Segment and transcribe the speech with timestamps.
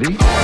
[0.00, 0.39] ready?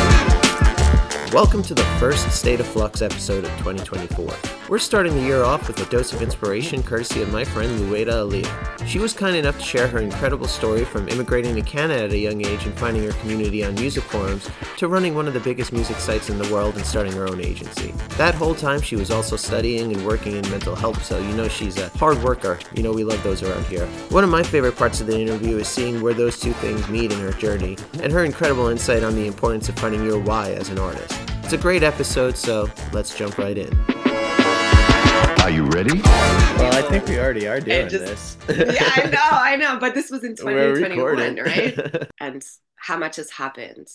[1.36, 4.34] Welcome to the first State of Flux episode of 2024.
[4.70, 8.20] We're starting the year off with a dose of inspiration courtesy of my friend Lueda
[8.20, 8.86] Alia.
[8.86, 12.18] She was kind enough to share her incredible story from immigrating to Canada at a
[12.18, 14.48] young age and finding her community on music forums
[14.78, 17.42] to running one of the biggest music sites in the world and starting her own
[17.42, 17.92] agency.
[18.16, 21.48] That whole time, she was also studying and working in mental health, so you know
[21.48, 22.58] she's a hard worker.
[22.74, 23.86] You know, we love those around here.
[24.08, 27.12] One of my favorite parts of the interview is seeing where those two things meet
[27.12, 30.70] in her journey and her incredible insight on the importance of finding your why as
[30.70, 31.25] an artist.
[31.46, 33.72] It's a great episode, so let's jump right in.
[35.42, 36.02] Are you ready?
[36.02, 38.48] Well, I think we already are doing just- this.
[38.74, 39.78] yeah, I know, I know.
[39.78, 42.08] But this was in 2021, right?
[42.20, 43.86] And how much has happened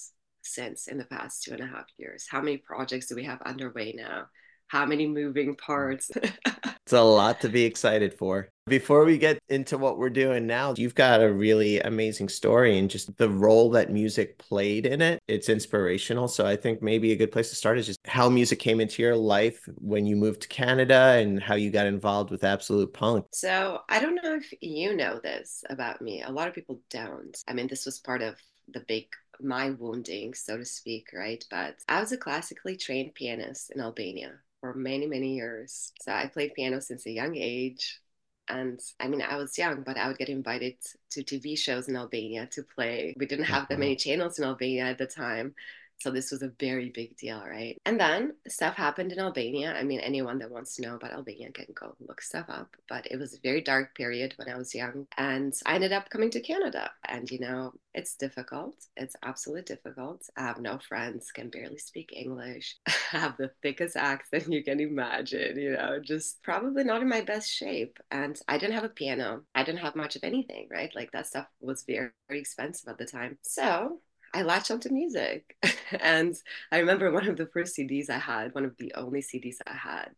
[0.44, 2.26] since in the past two and a half years?
[2.32, 4.28] How many projects do we have underway now?
[4.68, 6.10] How many moving parts?
[6.16, 8.48] It's a lot to be excited for.
[8.72, 12.90] Before we get into what we're doing now, you've got a really amazing story and
[12.90, 15.20] just the role that music played in it.
[15.28, 16.30] It's inspirational.
[16.30, 19.02] So I think maybe a good place to start is just how music came into
[19.02, 23.26] your life when you moved to Canada and how you got involved with Absolute Punk.
[23.34, 26.22] so I don't know if you know this about me.
[26.22, 27.38] A lot of people don't.
[27.50, 28.38] I mean, this was part of
[28.70, 29.08] the big
[29.42, 31.44] my wounding, so to speak, right?
[31.52, 35.92] But I was a classically trained pianist in Albania for many, many years.
[36.00, 38.00] So I played piano since a young age.
[38.48, 40.76] And I mean, I was young, but I would get invited
[41.12, 43.16] to TV shows in Albania to play.
[43.18, 43.80] We didn't have that mm-hmm.
[43.80, 45.56] many channels in Albania at the time.
[46.02, 47.78] So this was a very big deal, right?
[47.86, 49.74] And then stuff happened in Albania.
[49.74, 52.76] I mean, anyone that wants to know about Albania can go look stuff up.
[52.90, 55.06] But it was a very dark period when I was young.
[55.18, 56.90] And I ended up coming to Canada.
[57.08, 58.76] And, you know, it's difficult.
[58.98, 60.28] It's absolutely difficult.
[60.36, 64.80] I have no friends, can barely speak English, I have the thickest accent you can
[64.80, 68.00] imagine, you know, just probably not in my best shape.
[68.10, 69.44] And I didn't have a piano.
[69.54, 70.92] I didn't have much of anything, right?
[70.96, 73.38] Like that stuff was very, very expensive at the time.
[73.42, 74.00] So
[74.34, 75.56] I latched onto music.
[76.00, 76.36] and
[76.72, 79.74] I remember one of the first CDs I had, one of the only CDs I
[79.74, 80.12] had,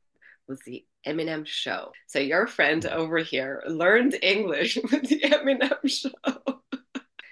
[0.47, 1.92] was the Eminem Show.
[2.08, 6.11] So your friend over here learned English with the Eminem Show.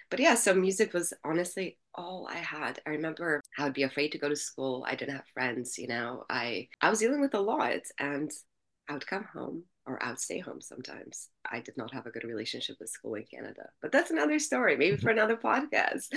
[0.09, 2.81] But yeah, so music was honestly all I had.
[2.85, 4.85] I remember I would be afraid to go to school.
[4.85, 6.25] I didn't have friends, you know.
[6.29, 8.29] I I was dealing with a lot and
[8.91, 11.29] I would come home or I would stay home sometimes.
[11.49, 13.69] I did not have a good relationship with school in Canada.
[13.81, 16.13] But that's another story, maybe for another podcast.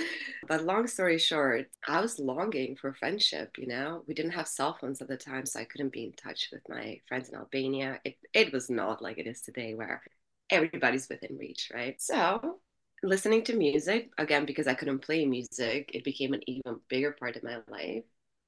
[0.49, 4.03] But long story short, I was longing for friendship, you know.
[4.09, 6.67] We didn't have cell phones at the time, so I couldn't be in touch with
[6.67, 8.01] my friends in Albania.
[8.03, 10.01] It it was not like it is today where
[10.49, 12.01] everybody's within reach, right?
[12.01, 12.59] So
[13.03, 17.37] listening to music again because I couldn't play music, it became an even bigger part
[17.37, 18.03] of my life.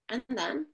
[0.10, 0.68] And then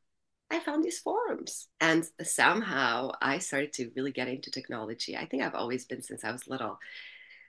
[0.51, 5.17] I found these forums, and somehow I started to really get into technology.
[5.17, 6.77] I think I've always been since I was little.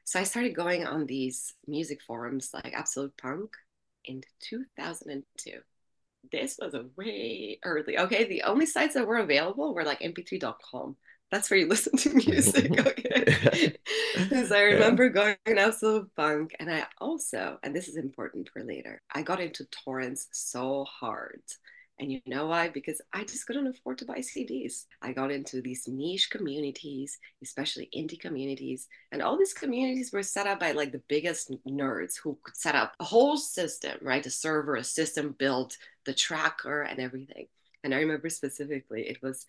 [0.05, 3.57] So I started going on these music forums like Absolute Punk
[4.05, 5.61] in 2002.
[6.33, 7.99] This was a way early.
[7.99, 10.97] Okay, the only sites that were available were like mp3.com.
[11.31, 12.73] That's where you listen to music.
[12.81, 13.77] Okay.
[14.29, 18.63] Because I remember going on Absolute Punk, and I also, and this is important for
[18.65, 21.43] later, I got into torrents so hard.
[22.01, 22.69] And you know why?
[22.69, 24.87] Because I just couldn't afford to buy CDs.
[25.01, 28.89] I got into these niche communities, especially indie communities.
[29.13, 32.75] And all these communities were set up by like the biggest nerds who could set
[32.75, 34.27] up a whole system, right?
[34.27, 37.47] A server, a system built, the tracker, and everything.
[37.85, 39.47] And I remember specifically, it was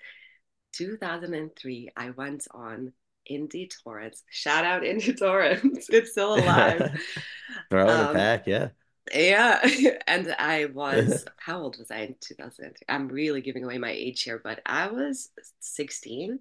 [0.73, 1.89] 2003.
[1.97, 2.93] I went on
[3.29, 4.23] Indie Torrents.
[4.29, 5.87] Shout out Indie Torrents.
[5.91, 6.91] It's still alive.
[7.69, 8.69] Throw Um, it back, yeah.
[9.13, 9.59] Yeah,
[10.07, 12.85] and I was, how old was I in 2003?
[12.89, 15.29] I'm really giving away my age here, but I was
[15.59, 16.39] 16,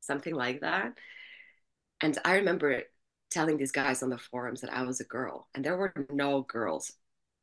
[0.00, 0.94] something like that.
[2.00, 2.82] And I remember
[3.30, 6.42] telling these guys on the forums that I was a girl, and there were no
[6.42, 6.92] girls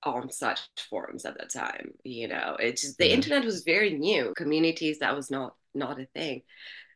[0.04, 1.92] on such forums at that time.
[2.04, 3.14] You know, it's just, the Yeah.
[3.14, 4.34] internet was very new.
[4.36, 6.44] Communities that was not not a thing.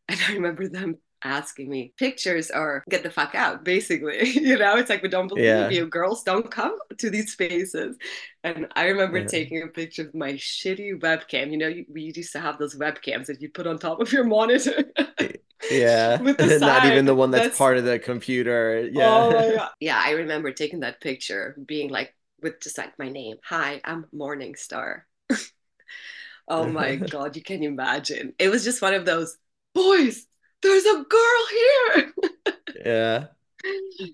[0.10, 4.78] And I remember them asking me pictures or get the fuck out basically you know
[4.78, 5.69] it's like we don't believe Yeah.
[5.69, 7.98] you girls don't come to these spaces
[8.44, 9.25] and i remember Yeah.
[9.27, 13.25] taking a picture of my shitty webcam you know we used to have those webcams
[13.27, 14.86] that you put on top of your monitor
[15.69, 16.18] Yeah.
[16.21, 18.89] Not even the one that's, That's- part of the computer.
[18.92, 19.07] Yeah.
[19.13, 19.69] Oh my God.
[19.81, 23.36] Yeah, I remember taking that picture, being like, with just like my name.
[23.44, 25.01] Hi, I'm Morningstar.
[26.48, 28.33] oh my God, you can imagine.
[28.39, 29.38] It was just one of those
[29.75, 30.25] boys,
[30.61, 32.13] there's a girl here.
[32.85, 33.27] Yeah.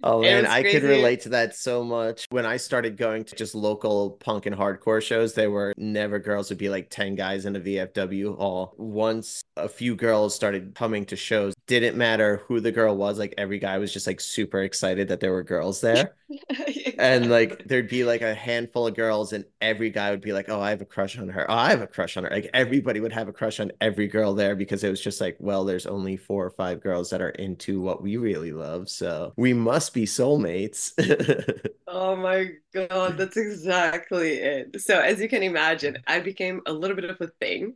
[0.03, 2.25] Oh man, I could relate to that so much.
[2.29, 6.47] When I started going to just local punk and hardcore shows, there were never girls.
[6.47, 8.73] It'd be like 10 guys in a VFW hall.
[8.77, 13.33] Once a few girls started coming to shows, didn't matter who the girl was, like
[13.37, 16.15] every guy was just like super excited that there were girls there.
[16.97, 20.49] And like there'd be like a handful of girls, and every guy would be like,
[20.49, 21.49] Oh, I have a crush on her.
[21.49, 22.29] Oh, I have a crush on her.
[22.29, 25.35] Like everybody would have a crush on every girl there because it was just like,
[25.39, 28.89] well, there's only four or five girls that are into what we really love.
[28.89, 30.93] So we must be soulmates.
[31.87, 34.81] Oh my God, that's exactly it.
[34.81, 37.75] So, as you can imagine, I became a little bit of a thing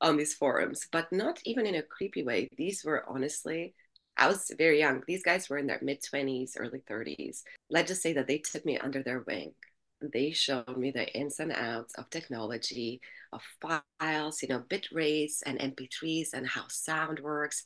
[0.00, 2.48] on these forums, but not even in a creepy way.
[2.56, 3.74] These were honestly,
[4.16, 5.02] I was very young.
[5.06, 7.42] These guys were in their mid 20s, early 30s.
[7.68, 9.54] Let's just say that they took me under their wing.
[10.00, 13.00] They showed me the ins and outs of technology,
[13.32, 17.64] of files, you know, bit rates and MP3s and how sound works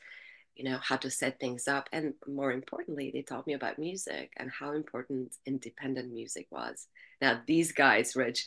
[0.56, 1.88] you know, how to set things up.
[1.92, 6.88] And more importantly, they taught me about music and how important independent music was.
[7.20, 8.46] Now, these guys, Rich,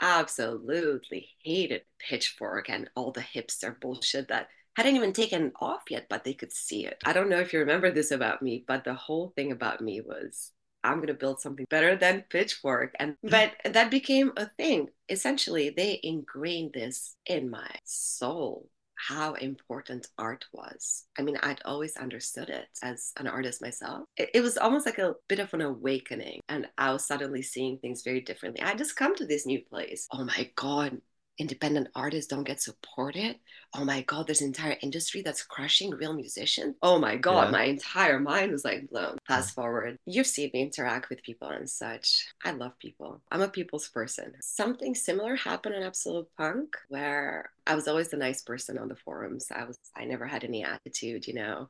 [0.00, 6.24] absolutely hated Pitchfork and all the hipster bullshit that hadn't even taken off yet, but
[6.24, 7.00] they could see it.
[7.04, 10.02] I don't know if you remember this about me, but the whole thing about me
[10.02, 10.52] was
[10.84, 12.94] I'm going to build something better than Pitchfork.
[12.98, 13.30] And mm-hmm.
[13.30, 14.88] but that became a thing.
[15.08, 21.04] Essentially, they ingrained this in my soul how important art was.
[21.18, 24.04] I mean, I'd always understood it as an artist myself.
[24.16, 27.78] It, it, was almost like a bit of an awakening, and I was suddenly seeing
[27.78, 28.62] things very differently.
[28.62, 30.06] I just come to this new place.
[30.12, 31.00] Oh my God,
[31.38, 33.36] independent artists don't get supported.
[33.74, 36.76] Oh my God, there's an entire industry that's crushing real musicians.
[36.82, 37.50] Oh my God, Yeah.
[37.50, 39.18] my entire mind was like blown.
[39.26, 39.54] Fast mm.
[39.54, 42.26] forward, you've seen me interact with people and such.
[42.44, 43.20] I love people.
[43.30, 44.34] I'm a people's person.
[44.40, 48.96] Something similar happened in Absolute Punk where I was always the nice person on the
[48.96, 49.48] forums.
[49.54, 51.68] I was I never had any attitude, you know.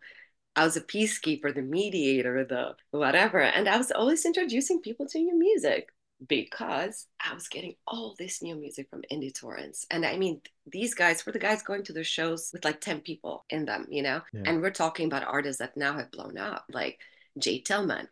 [0.54, 3.40] I was a peacekeeper, the mediator, the whatever.
[3.40, 5.90] And I was always introducing people to new music
[6.26, 9.86] because I was getting all this new music from indie torrents.
[9.90, 13.00] And I mean, these guys were the guys going to the shows with like 10
[13.00, 14.22] people in them, you know?
[14.32, 14.42] Yeah.
[14.46, 16.98] And we're talking about artists that now have blown up, like
[17.38, 17.60] J.
[17.60, 18.08] Tillman,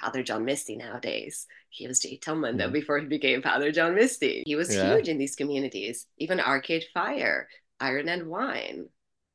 [0.00, 1.46] Father John Misty nowadays.
[1.68, 2.16] He was J.
[2.16, 2.72] Tillman, though, Mhm.
[2.72, 4.42] before he became Father John Misty.
[4.46, 4.94] He was Yeah.
[4.94, 7.48] huge in these communities, even Arcade Fire,
[7.80, 8.88] Iron and Wine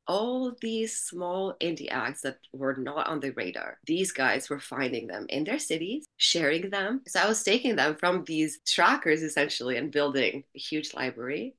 [0.08, 3.78] all these small indie acts that were not on the radar.
[3.86, 7.02] These guys were finding them in their cities, sharing them.
[7.06, 11.54] So I was taking them from these trackers essentially and building a huge library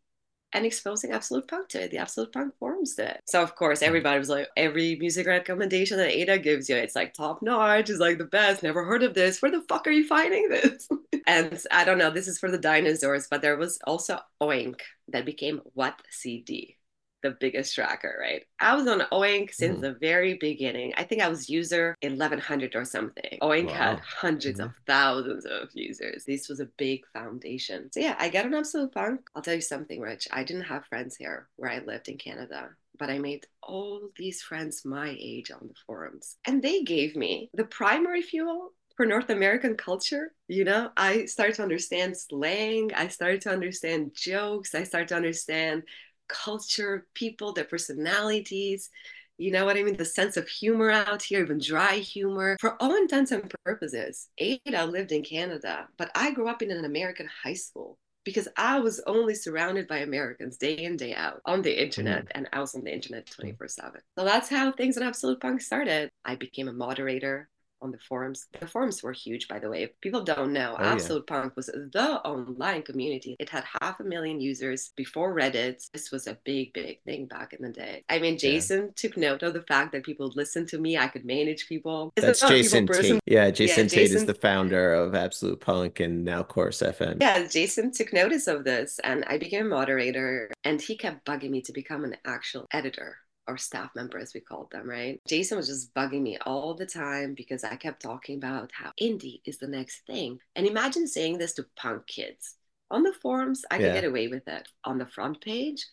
[0.51, 1.91] and exposing Absolute Punk to it.
[1.91, 3.21] The Absolute Punk forums to it.
[3.27, 3.85] So of course hmm.
[3.85, 7.99] everybody was like, every music recommendation that Ada gives you, it's like top notch, is
[7.99, 8.63] like the best.
[8.63, 9.43] Never heard of this.
[9.43, 10.89] Where the fuck are you finding this?
[11.27, 12.09] and I don't know.
[12.09, 14.79] This is for the dinosaurs, but there was also Oink
[15.09, 16.78] that became What.CD
[17.21, 18.43] the biggest tracker, right?
[18.59, 19.81] I was on Oink since Mhm.
[19.81, 20.93] the very beginning.
[20.95, 23.37] I think I was user 1100 or something.
[23.41, 24.01] Oink had Wow.
[24.01, 26.25] hundreds of thousands of users.
[26.25, 27.91] This was a big foundation.
[27.91, 29.21] So yeah, I got an absolute punk.
[29.35, 30.27] I'll tell you something, Rich.
[30.31, 32.69] I didn't have friends here where I lived in Canada.
[32.97, 36.37] But I made all these friends my age on the forums.
[36.45, 40.33] And they gave me the primary fuel for North American culture.
[40.49, 42.93] You know, I started to understand slang.
[42.93, 44.75] I started to understand jokes.
[44.75, 45.83] I started to understand
[46.29, 48.89] culture, people, their personalities.
[49.37, 49.95] You know what I mean?
[49.97, 52.57] The sense of humor out here, even dry humor.
[52.59, 56.85] For all intents and purposes, Ada lived in Canada, but I grew up in an
[56.85, 61.61] American high school because I was only surrounded by Americans day in, day out on
[61.61, 62.31] the internet, Mm.
[62.31, 64.01] and I was on the internet 24 7.
[64.17, 66.11] So that's how things in Absolute Punk started.
[66.25, 67.49] I became a moderator
[67.81, 68.47] on the forums.
[68.59, 69.87] The forums were huge, by the way.
[70.01, 70.91] People don't know, Oh, yeah.
[70.91, 73.35] Absolute Punk was the online community.
[73.39, 75.89] It had half a million users before Reddit.
[75.91, 78.03] This was a big, big thing back in the day.
[78.09, 80.97] I mean, Jason took note of the fact that people listened to me.
[80.97, 82.11] I could manage people.
[82.15, 83.01] That's it not a Jason people?
[83.01, 83.21] Tate.
[83.25, 87.21] Yeah, Jason Tate is the founder of Absolute Punk and now Chorus.fm.
[87.21, 91.49] Yeah, Jason took notice of this and I became a moderator and he kept bugging
[91.49, 93.17] me to become an actual editor
[93.49, 95.21] or staff member as we called them, right?
[95.27, 99.41] Jason was just bugging me all the time because I kept talking about how indie
[99.45, 100.39] is the next thing.
[100.55, 102.55] And imagine saying this to punk kids.
[102.91, 103.85] On the forums, I Yeah.
[103.85, 104.67] could get away with it.
[104.83, 105.85] On the front page,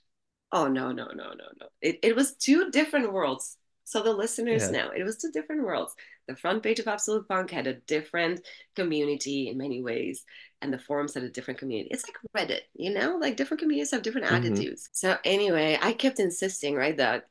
[0.52, 1.66] oh no, no, no, no, no.
[1.80, 3.56] It, it was two different worlds.
[3.84, 4.78] So the listeners Yeah.
[4.78, 5.94] know it was two different worlds.
[6.26, 8.40] The front page of Absolute Punk had a different
[8.74, 10.24] community in many ways
[10.60, 11.90] and the forums had a different community.
[11.92, 14.36] It's like Reddit, you know, like different communities have different Mhm.
[14.36, 14.88] attitudes.
[14.92, 17.28] So anyway, I kept insisting, right, that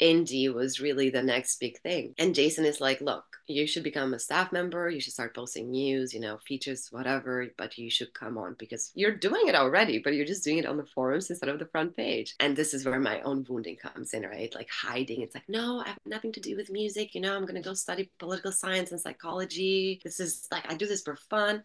[0.00, 2.14] indie was really the next big thing.
[2.18, 4.90] And Jason is like, look, you should become a staff member.
[4.90, 8.92] You should start posting news, you know, features, whatever, but you should come on because
[8.94, 11.66] you're doing it already, but you're just doing it on the forums instead of the
[11.66, 12.34] front page.
[12.40, 14.54] And this is where my own wounding comes in, right?
[14.54, 15.22] Like hiding.
[15.22, 17.14] It's like, no, I have nothing to do with music.
[17.14, 20.00] You know, I'm to go study political science and psychology.
[20.02, 21.62] This is like, I do this for fun.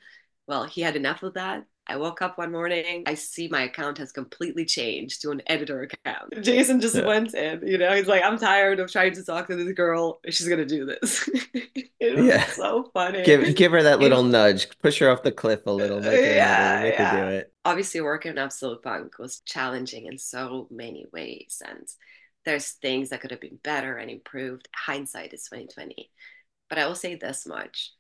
[0.47, 1.65] Well, he had enough of that.
[1.91, 5.81] I woke up one morning, I see my account has completely changed to an editor
[5.81, 6.33] account.
[6.41, 7.05] Jason just yeah.
[7.05, 10.21] went in, you know, he's like, I'm tired of trying to talk to this girl.
[10.29, 11.29] She's gonna do this.
[12.00, 12.45] yeah.
[12.45, 13.24] so funny.
[13.24, 16.33] Give give her that little nudge, push her off the cliff a little, make her,
[16.33, 17.10] yeah, make yeah.
[17.10, 17.53] her do it.
[17.65, 21.62] Obviously, working in Absolute Punk was challenging in so many ways.
[21.67, 21.88] And
[22.45, 24.69] there's things that could have been better and improved.
[24.74, 26.10] Hindsight is 2020.
[26.69, 27.91] But I will say this much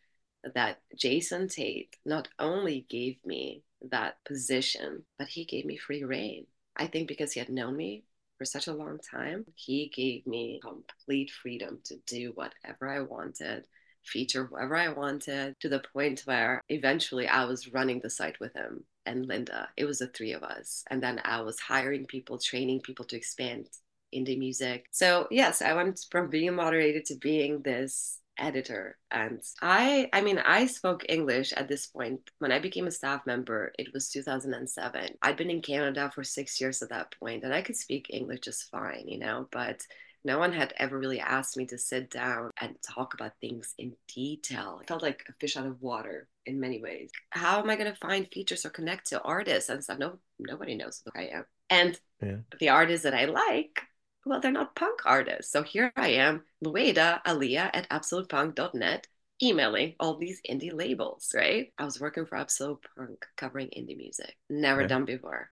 [0.55, 6.45] that Jason Tate not only gave me that position, but he gave me free reign.
[6.75, 8.05] I think because he had known me
[8.37, 13.65] for such a long time, he gave me complete freedom to do whatever I wanted,
[14.03, 18.53] feature whoever I wanted, to the point where eventually I was running the site with
[18.53, 19.69] him and Linda.
[19.77, 20.83] It was the three of us.
[20.89, 23.67] And then I was hiring people, training people to expand
[24.13, 24.85] indie music.
[24.91, 30.19] So, yes, I went from being a moderator to being this editor and i i
[30.19, 34.09] mean i spoke english at this point when i became a staff member it was
[34.09, 38.07] 2007 i'd been in canada for six years at that point and i could speak
[38.09, 39.81] english just fine you know but
[40.23, 43.93] no one had ever really asked me to sit down and talk about things in
[44.07, 44.79] detail.
[44.81, 47.09] I felt like a fish out of water in many ways.
[47.31, 49.97] How am I going to find features or connect to artists and stuff?
[49.97, 51.45] No, nobody knows who I am.
[51.71, 52.37] And yeah.
[52.59, 53.81] the artists that I like
[54.25, 55.51] well, they're not punk artists.
[55.51, 59.07] So here I am, Lueda Alia at absolutepunk.net,
[59.41, 61.73] emailing all these indie labels, right?
[61.77, 64.35] I was working for Absolute Punk covering indie music.
[64.49, 65.49] Never done before.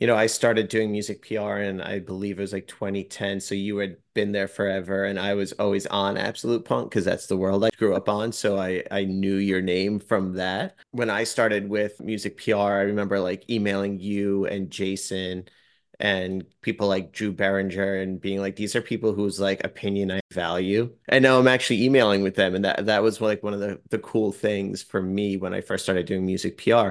[0.00, 3.40] You know, I started doing music PR and I believe it was like 2010.
[3.40, 7.26] So you had been there forever and I was always on Absolute Punk because that's
[7.26, 8.32] the world I grew up on.
[8.32, 10.74] So I, I knew your name from that.
[10.90, 15.44] When I started with music PR, I remember like emailing you and Jason
[16.00, 20.20] and people like Drew Beringer and being like, these are people whose like opinion I
[20.32, 20.94] value.
[21.08, 22.54] And now I'm actually emailing with them.
[22.54, 25.60] And that that was like one of the, the cool things for me when I
[25.60, 26.90] first started doing music PR.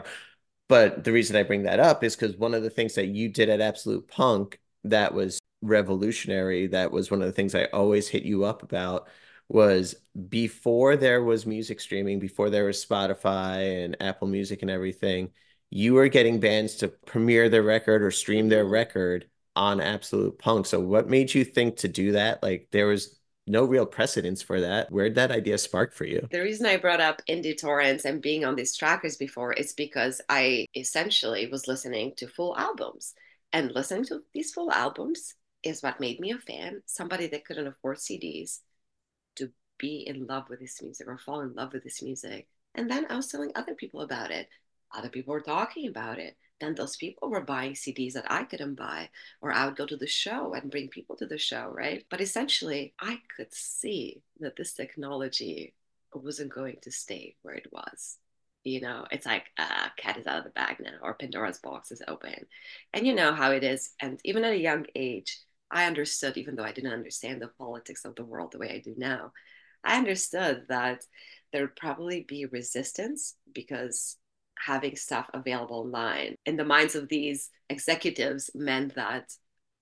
[0.69, 3.29] But the reason I bring that up is because one of the things that you
[3.29, 8.07] did at Absolute Punk that was revolutionary, that was one of the things I always
[8.07, 9.07] hit you up about
[9.49, 9.95] was
[10.29, 15.31] before there was music streaming, before there was Spotify and Apple Music and everything
[15.73, 20.67] you are getting bands to premiere their record or stream their record on Absolute Punk.
[20.67, 22.43] So what made you think to do that?
[22.43, 24.91] Like there was no real precedence for that.
[24.91, 26.27] Where'd that idea spark for you?
[26.29, 30.21] The reason I brought up indie torrents and being on these trackers before is because
[30.29, 33.15] I essentially was listening to full albums.
[33.51, 37.67] And listening to these full albums is what made me a fan, somebody that couldn't
[37.67, 38.59] afford CDs
[39.37, 42.47] to be in love with this music or fall in love with this music.
[42.75, 44.47] And then I was telling other people about it
[44.93, 46.37] other people were talking about it.
[46.59, 49.09] Then those people were buying CDs that I couldn't buy,
[49.41, 52.05] or I would go to the show and bring people to the show, right?
[52.09, 55.73] But essentially, I could see that this technology
[56.13, 58.17] wasn't going to stay where it was.
[58.63, 61.91] You know, it's like uh, cat is out of the bag now, or Pandora's box
[61.91, 62.45] is open.
[62.93, 63.91] And you know how it is.
[63.99, 68.05] And even at a young age, I understood, even though I didn't understand the politics
[68.05, 69.33] of the world the way I do now,
[69.83, 71.03] I understood that
[71.51, 74.17] there would probably be resistance because
[74.57, 79.31] having stuff available online in the minds of these executives meant that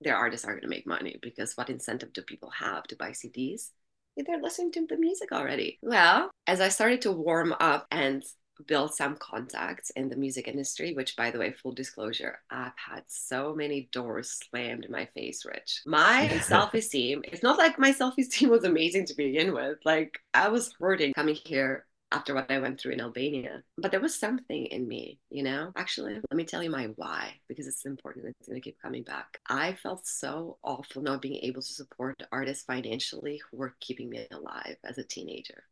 [0.00, 3.10] their artists aren't going to make money because what incentive do people have to buy
[3.10, 3.70] CDs?
[4.16, 5.78] They're listening to the music already.
[5.82, 8.22] Well, as I started to warm up and
[8.66, 13.04] build some contacts in the music industry, which, by the way, full disclosure, I've had
[13.06, 15.82] so many doors slammed in my face, Rich.
[15.86, 19.78] My self esteem, it's not like my self esteem was amazing to begin with.
[19.84, 23.62] Like, I was hurting coming here after what I went through in Albania.
[23.78, 25.72] But there was something in me, you know?
[25.76, 28.26] Actually, let me tell you my why, because it's important.
[28.38, 29.40] It's going to keep coming back.
[29.48, 34.26] I felt so awful not being able to support artists financially who were keeping me
[34.30, 35.64] alive as a teenager.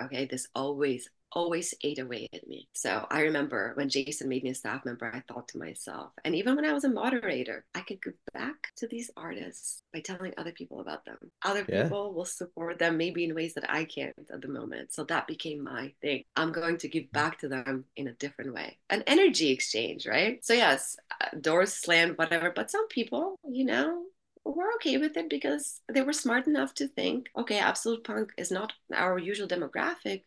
[0.00, 2.68] Okay, this always, always ate away at me.
[2.72, 6.34] So I remember when Jason made me a staff member, I thought to myself, and
[6.34, 10.34] even when I was a moderator, I could give back to these artists by telling
[10.36, 11.18] other people about them.
[11.44, 11.84] Other yeah.
[11.84, 14.92] people will support them maybe in ways that I can't at the moment.
[14.92, 16.24] So that became my thing.
[16.36, 18.78] I'm going to give back to them in a different way.
[18.90, 20.44] An energy exchange, right?
[20.44, 22.52] So, yes, uh, doors slammed, whatever.
[22.54, 24.04] But some people, you know,
[24.44, 28.50] were okay with it because they were smart enough to think, okay, absolute punk is
[28.50, 30.22] not our usual demographic,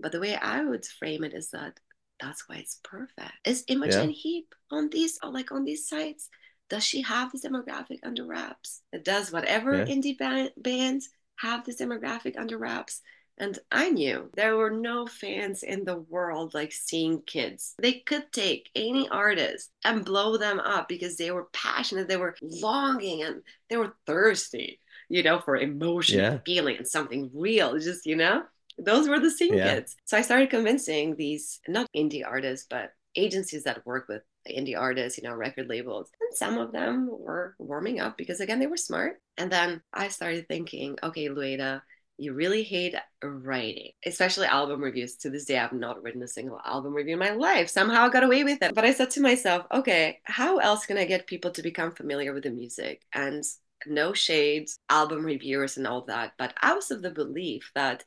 [0.00, 1.78] but the way I would frame it is that
[2.20, 3.32] that's why it's perfect.
[3.44, 4.16] Is Imogen yeah.
[4.16, 6.28] Heap on these or like on these sites?
[6.68, 8.82] Does she have this demographic under wraps?
[8.92, 9.84] It does whatever yeah.
[9.84, 13.02] indie band, bands have this demographic under wraps.
[13.38, 17.74] And I knew there were no fans in the world like seeing kids.
[17.80, 22.34] They could take any artist and blow them up because they were passionate, they were
[22.40, 26.38] longing, and they were thirsty, you know, for emotion, Yeah.
[26.46, 27.78] feeling, and something real.
[27.78, 28.44] Just, you know,
[28.78, 29.74] those were the scene Yeah.
[29.74, 29.96] kids.
[30.04, 35.18] So I started convincing these not indie artists, but agencies that work with indie artists,
[35.18, 36.10] you know, record labels.
[36.20, 39.20] And some of them were warming up because, again, they were smart.
[39.36, 41.82] And then I started thinking, okay, Lueda,
[42.18, 45.16] you really hate writing, especially album reviews.
[45.16, 47.68] To this day, I've not written a single album review in my life.
[47.68, 48.74] Somehow I got away with it.
[48.74, 52.32] But I said to myself, okay, how else can I get people to become familiar
[52.32, 53.02] with the music?
[53.12, 53.44] And
[53.86, 56.32] no shades, album reviewers and all that.
[56.38, 58.04] But I was of the belief that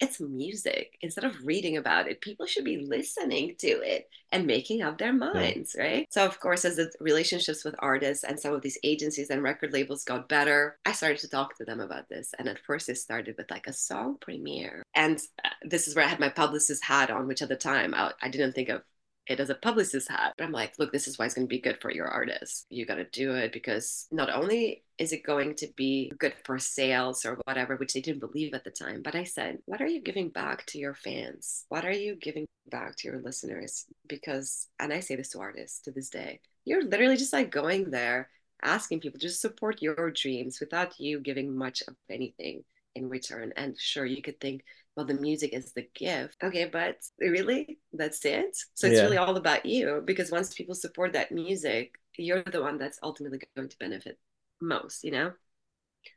[0.00, 0.96] it's, music.
[1.00, 5.12] Instead of reading about it, people should be listening to it and making up their
[5.12, 5.82] minds, yeah.
[5.82, 6.06] right?
[6.10, 9.72] So, of course, as the relationships with artists and some of these agencies and record
[9.72, 12.34] labels got better, I started to talk to them about this.
[12.38, 14.82] And at first, it started with like a song premiere.
[14.94, 17.94] And uh, this is where I had my publicist hat on, which at the time
[17.94, 18.82] I, I didn't think of
[19.28, 20.34] it as a publicist hat.
[20.36, 22.66] But I'm like, look, this is why it's going to be good for your artist.
[22.70, 26.58] You got to do it because not only is it going to be good for
[26.58, 29.86] sales or whatever, which they didn't believe at the time, but I said, what are
[29.86, 31.64] you giving back to your fans?
[31.68, 33.84] What are you giving back to your listeners?
[34.08, 37.90] Because, and I say this to artists to this day, you're literally just like going
[37.90, 38.28] there,
[38.62, 42.64] asking people to support your dreams without you giving much of anything
[42.98, 43.52] in return.
[43.56, 44.64] And sure, you could think,
[44.96, 46.36] well, the music is the gift.
[46.42, 48.56] Okay, but really, that's it.
[48.74, 49.02] So it's Yeah.
[49.02, 53.40] really all about you because once people support that music, you're the one that's ultimately
[53.56, 54.18] going to benefit
[54.60, 55.32] most, you know?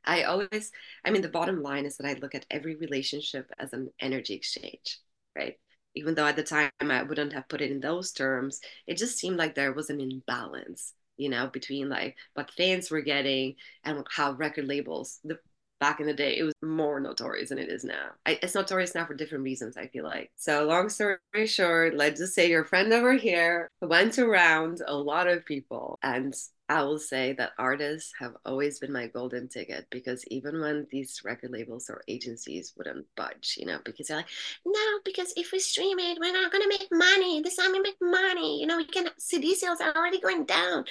[0.05, 0.71] I always,
[1.05, 4.33] I mean, the bottom line is that I look at every relationship as an energy
[4.33, 4.99] exchange,
[5.35, 5.55] right?
[5.95, 9.17] Even though at the time I wouldn't have put it in those terms, it just
[9.17, 14.05] seemed like there was an imbalance, you know, between like what fans were getting and
[14.09, 15.39] how record labels, the
[15.81, 18.11] back in the day, it was more notorious than it is now.
[18.25, 20.31] I, it's notorious now for different reasons, I feel like.
[20.37, 25.27] So, long story short, let's just say your friend over here went around a lot
[25.27, 25.97] of people.
[26.03, 26.33] And
[26.69, 31.19] I will say that artists have always been my golden ticket because even when these
[31.25, 34.29] record labels or agencies wouldn't budge, you know, because they're like,
[34.65, 37.41] no, because if we stream it, we're not to make money.
[37.41, 38.61] This time we make money.
[38.61, 40.85] You know, we can, CD sales are already going down.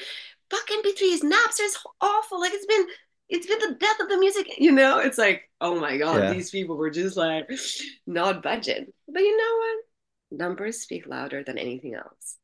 [0.50, 2.40] Fuck MP3s, Napster's awful.
[2.40, 2.86] Like it's been
[3.30, 4.98] it's been the death of the music you know?
[4.98, 6.32] It's like oh my god Yeah.
[6.34, 7.48] these people were just like
[8.06, 8.86] not budging.
[9.08, 9.84] But you know what?
[10.48, 12.36] Numbers speak louder than anything else.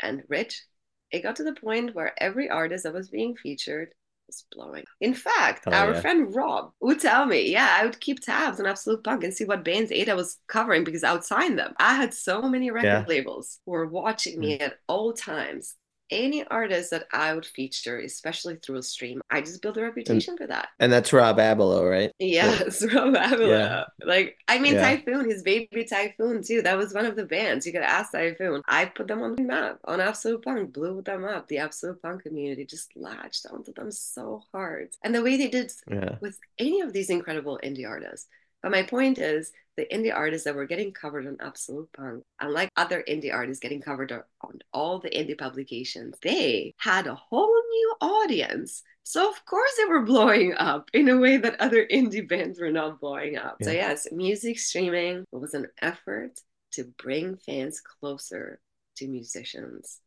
[0.00, 0.62] And rich
[1.10, 3.90] it got to the point where every artist that was being featured
[4.26, 4.84] was blowing.
[5.00, 6.00] In fact Oh, our yeah.
[6.00, 9.44] friend rob would tell me yeah i would keep tabs on absolute punk and see
[9.44, 12.86] what bands ada was covering because i would sign them i had so many record
[12.86, 13.04] Yeah.
[13.06, 14.62] labels who were watching me mm.
[14.62, 15.74] at all times
[16.10, 20.36] any artist that I would feature, especially through a stream, I just build a reputation
[20.36, 20.68] for that.
[20.78, 22.12] And that's Rob Abelo, right?
[22.18, 23.48] Yes, Rob Abelo.
[23.48, 23.84] Yeah.
[24.04, 24.82] Like, I mean, Yeah.
[24.82, 26.62] Typhoon, his baby Typhoon, too.
[26.62, 27.66] That was one of the bands.
[27.66, 28.62] You could ask Typhoon.
[28.66, 31.48] I put them on the map on Absolute Punk, blew them up.
[31.48, 34.90] The Absolute Punk community just latched onto them so hard.
[35.02, 35.72] And the way they did
[36.20, 38.28] with any of these incredible indie artists.
[38.62, 42.70] But my point is, the indie artists that were getting covered on Absolute Punk, unlike
[42.76, 47.94] other indie artists getting covered on all the indie publications, they had a whole new
[48.00, 48.82] audience.
[49.02, 52.70] So of course they were blowing up in a way that other indie bands were
[52.70, 53.56] not blowing up.
[53.62, 56.38] So yes, music streaming was an effort
[56.72, 58.60] to bring fans closer
[58.96, 60.00] to musicians.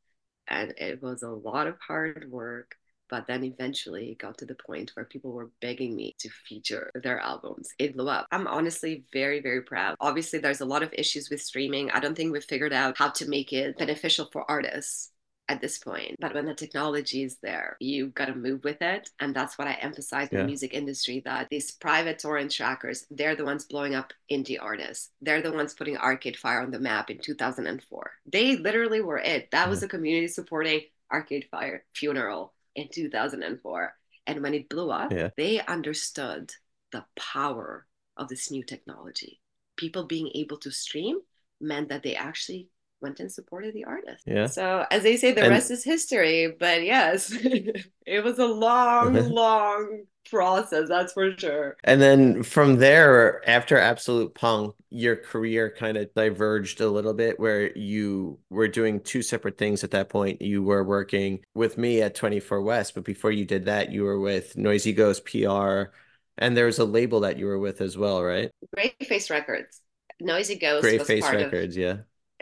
[0.47, 2.76] And it was a lot of hard work
[3.09, 6.91] but then eventually it got to the point where people were begging me to feature
[7.03, 7.69] their albums.
[7.79, 8.27] It blew up.
[8.31, 9.95] I'm honestly very, very proud.
[9.99, 11.91] Obviously, there's a lot of issues with streaming.
[11.91, 15.11] I don't think we've figured out how to make it beneficial for artists
[15.49, 16.15] at this point.
[16.19, 19.09] But when the technology is there, you got to move with it.
[19.19, 23.35] And that's what I emphasize in the music industry that these private torrent trackers, they're
[23.35, 25.11] the ones blowing up indie artists.
[25.21, 28.11] They're the ones putting Arcade Fire on the map in 2004.
[28.31, 29.51] They literally were it.
[29.51, 29.85] That was mm-hmm.
[29.85, 33.93] a community supporting Arcade Fire funeral in 2004.
[34.27, 35.29] And when it blew up, Yeah.
[35.35, 36.51] they understood
[36.91, 37.85] the power
[38.15, 39.41] of this new technology.
[39.75, 41.19] People being able to stream
[41.59, 42.69] meant that they actually
[43.01, 44.23] went and supported the artist.
[44.25, 44.47] Yeah.
[44.47, 46.55] So, as they say, the And- rest is history.
[46.59, 47.31] But yes,
[48.05, 49.13] it was a long,
[49.43, 51.77] long process, that's for sure.
[51.83, 57.39] And then from there, after Absolute Punk, your career kind of diverged a little bit
[57.39, 60.41] where you were doing two separate things at that point.
[60.41, 64.19] You were working with me at 24 West, but before you did that, you were
[64.19, 65.91] with Noisy Ghost PR,
[66.37, 68.51] and there was a label that you were with as well, right?
[68.73, 69.81] Great Face Records.
[70.19, 71.81] Noisy Ghost Great was Face Records, of.
[71.81, 71.97] Yeah.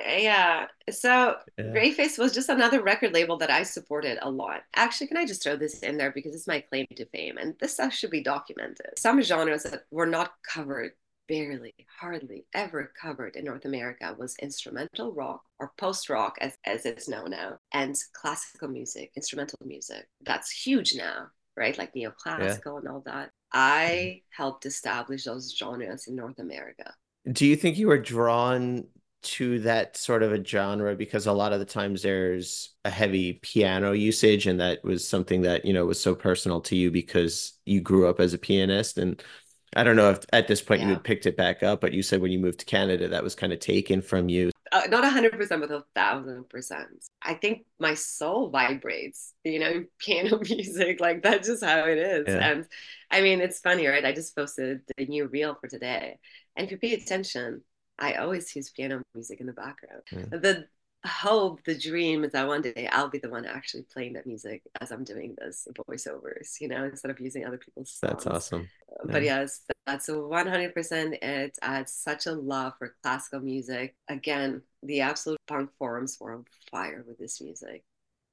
[0.06, 1.66] So Yeah.
[1.74, 4.62] Graveface was just another record label that I supported a lot.
[4.76, 7.56] Actually, can I just throw this in there because it's my claim to fame and
[7.60, 8.98] this stuff should be documented.
[8.98, 10.92] Some genres that were not covered
[11.28, 16.86] barely, hardly ever covered in North America was instrumental rock or post rock, as, as
[16.86, 20.08] it's known now, and classical music, instrumental music.
[20.22, 21.78] That's huge now, right?
[21.78, 22.78] Like neoclassical yeah.
[22.78, 23.32] and all that.
[23.54, 24.44] I mm-hmm.
[24.44, 26.94] helped establish those genres in North America.
[27.32, 28.86] Do you think you were drawn
[29.26, 33.34] to that sort of a genre because a lot of the times there's a heavy
[33.42, 37.54] piano usage and that was something that you know was so personal to you because
[37.66, 39.22] you grew up as a pianist and
[39.76, 40.88] I don't know if at this point yeah.
[40.88, 43.24] you had picked it back up, but you said when you moved to Canada, that
[43.24, 44.52] was kind of taken from you.
[44.72, 46.88] Uh, not a hundred percent, but a thousand percent.
[47.22, 52.26] I think my soul vibrates, you know, piano music, like that's just how it is.
[52.28, 52.52] Yeah.
[52.52, 52.66] And
[53.12, 54.06] I mean, it's funny, right?
[54.06, 56.20] I just posted the new reel for today,
[56.56, 57.62] and if you pay attention,
[57.98, 60.04] I always use piano music in the background.
[60.32, 60.68] The
[61.06, 64.64] hope, the dream is that one day I'll be the one actually playing that music
[64.82, 68.24] as I'm doing this voiceovers, you know, instead of using other people's songs.
[68.24, 68.70] That's awesome.
[68.92, 69.42] Uh, but yeah.
[69.42, 71.58] yes, that's 100% it.
[71.62, 73.96] I had such a love for classical music.
[74.10, 77.84] Again, the absolute punk forums were on fire with this music.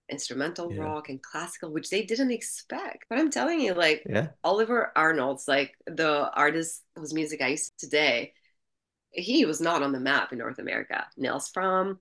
[0.09, 0.83] Instrumental yeah.
[0.83, 3.05] rock and classical, which they didn't expect.
[3.09, 4.29] But I'm telling you, like yeah.
[4.45, 8.33] Ólafur Arnalds, like the artist whose music I used today,
[9.13, 11.07] he was not on the map in North America.
[11.17, 11.99] Nils Frahm,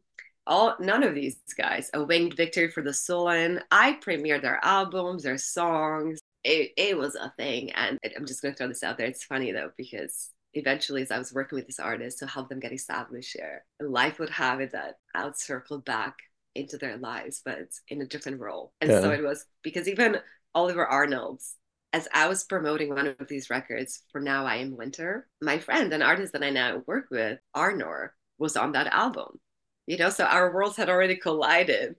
[0.47, 1.89] all none of these guys.
[1.93, 6.19] A winged victory for the sullen i premiered their albums their songs.
[6.43, 7.71] It, it was a thing.
[7.71, 9.07] And i'm just going to throw this out there.
[9.07, 12.59] It's funny though because eventually as i was working with this artist to help them
[12.59, 16.17] get established here life would have it that i would circle back
[16.55, 18.73] into their lives but in a different role.
[18.81, 19.01] And yeah.
[19.01, 20.17] so it was because even
[20.55, 21.55] ólafur arnalds
[21.93, 25.91] as I was promoting one of these records for Now I Am Winter, my friend,
[25.93, 29.39] an artist that I now work with, Arnor, was on that album.
[29.87, 31.95] You know so our worlds had already collided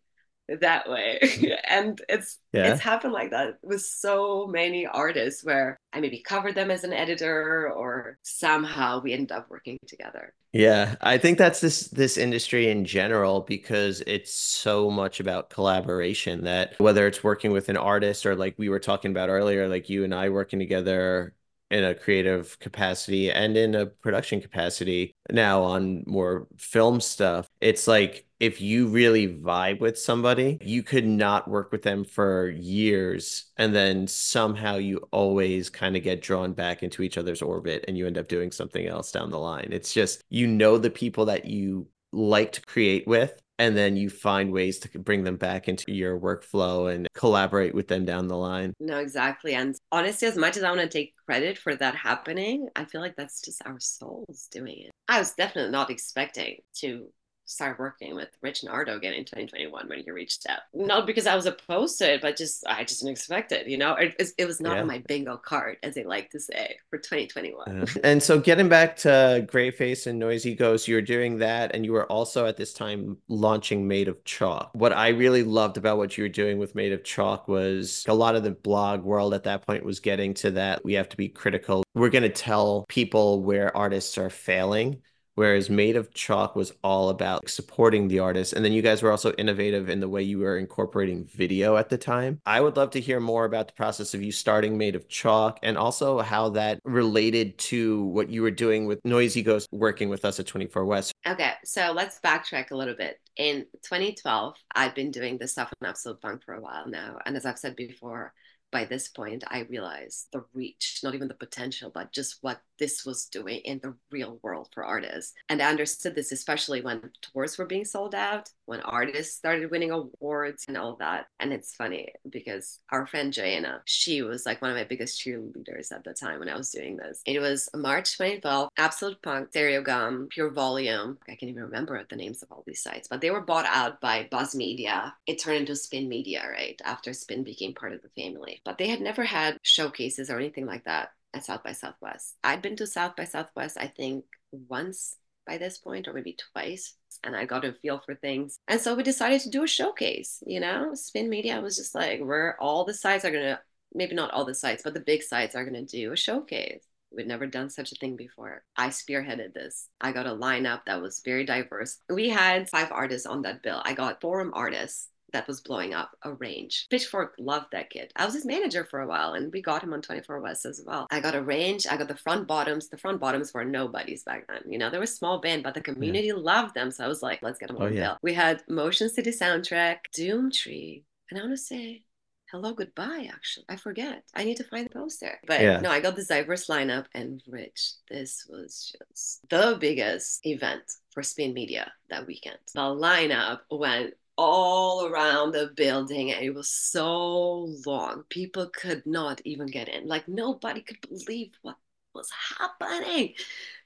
[0.48, 1.20] that way
[1.68, 2.72] and it's yeah.
[2.72, 6.92] it's happened like that with so many artists where i maybe covered them as an
[6.92, 12.68] editor or somehow we end up working together yeah i think that's this this industry
[12.68, 18.26] in general because it's so much about collaboration that whether it's working with an artist
[18.26, 21.34] or like we were talking about earlier like you and i working together
[21.70, 27.88] in a creative capacity and in a production capacity now on more film stuff it's
[27.88, 33.46] like if you really vibe with somebody you could not work with them for years
[33.56, 37.96] and then somehow you always kind of get drawn back into each other's orbit and
[37.96, 41.26] you end up doing something else down the line it's just you know the people
[41.26, 45.68] that you like to create with and then you find ways to bring them back
[45.68, 48.72] into your workflow and collaborate with them down the line.
[48.80, 49.54] No, exactly.
[49.54, 53.00] And honestly, as much as I want to take credit for that happening, I feel
[53.00, 54.90] like that's just our souls doing it.
[55.06, 57.06] I was definitely not expecting to
[57.52, 60.60] start working with Rich Nardo again in 2021 when he reached out.
[60.74, 63.66] Not because I was opposed to it, but just I just didn't expect it.
[63.68, 64.80] You know, it, it was not yeah.
[64.80, 67.76] on my bingo card, as they like to say, for 2021.
[67.76, 67.84] Yeah.
[68.04, 71.92] And so, getting back to Graveface and Noisy Ghost, you were doing that, and you
[71.92, 74.70] were also at this time launching Made of Chalk.
[74.72, 78.14] What I really loved about what you were doing with Made of Chalk was a
[78.14, 80.84] lot of the blog world at that point was getting to that.
[80.84, 81.84] We have to be critical.
[81.94, 85.02] We're going to tell people where artists are failing
[85.34, 88.52] whereas Made of Chalk was all about supporting the artist.
[88.52, 91.88] And then you guys were also innovative in the way you were incorporating video at
[91.88, 92.40] the time.
[92.46, 95.58] I would love to hear more about the process of you starting Made of Chalk
[95.62, 100.24] and also how that related to what you were doing with Noisy Ghost working with
[100.24, 101.12] us at 24 West.
[101.26, 103.18] Okay, so let's backtrack a little bit.
[103.36, 107.18] In 2012, I've been doing this stuff on Absolute Punk for a while now.
[107.24, 108.32] And as I've said before,
[108.72, 113.04] by this point, I realized the reach, not even the potential, but just what this
[113.04, 115.34] was doing in the real world for artists.
[115.48, 119.90] And I understood this, especially when tours were being sold out, when artists started winning
[119.90, 121.26] awards and all that.
[121.40, 125.92] And it's funny because our friend Joanna, she was like one of my biggest cheerleaders
[125.92, 127.20] at the time when I was doing this.
[127.26, 131.18] It was March 2012, Absolute Punk, Stereogum, Pure Volume.
[131.28, 134.00] I can't even remember the names of all these sites, but they were bought out
[134.00, 135.14] by Buzz Media.
[135.26, 136.80] It turned into Spin Media, right?
[136.84, 140.66] After Spin became part of the family but they had never had showcases or anything
[140.66, 142.36] like that at South by Southwest.
[142.44, 146.94] I'd been to South by Southwest, I think, once by this point, or maybe twice,
[147.24, 148.58] and I got a feel for things.
[148.68, 150.42] And so we decided to do a showcase.
[150.46, 153.60] You know, Spin Media was just like, where all the sites are gonna,
[153.94, 156.84] maybe not all the sites, but the big sites are gonna do a showcase.
[157.14, 158.64] We'd never done such a thing before.
[158.76, 159.88] I spearheaded this.
[160.00, 161.98] I got a lineup that was very diverse.
[162.08, 163.82] We had five artists on that bill.
[163.84, 166.86] I got forum artists that was blowing up Arrange.
[166.90, 168.12] Pitchfork loved that kid.
[168.16, 170.82] I was his manager for a while and we got him on 24 West as
[170.86, 171.06] well.
[171.10, 172.88] I got Arrange, I got the front bottoms.
[172.88, 174.62] The front bottoms were nobodies back then.
[174.70, 176.34] You know, they were a small band, but the community yeah.
[176.36, 176.90] loved them.
[176.90, 178.00] So I was like, let's get them oh, on yeah.
[178.00, 178.18] bill.
[178.22, 182.04] We had Motion City soundtrack, Doomtree, and I want to say
[182.52, 185.80] hello goodbye actually i forget i need to find the poster but Yeah.
[185.80, 191.22] no i got this diverse lineup and rich this was just the biggest event for
[191.22, 194.12] spin media that weekend the lineup went
[194.42, 200.06] all around the building and it was so long people could not even get in
[200.08, 201.76] like nobody could believe what
[202.14, 203.34] was happening.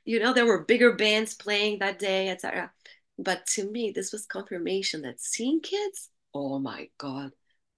[0.05, 2.73] You know there were bigger bands playing that day etc
[3.19, 7.33] but to me this was confirmation that scene kids oh my god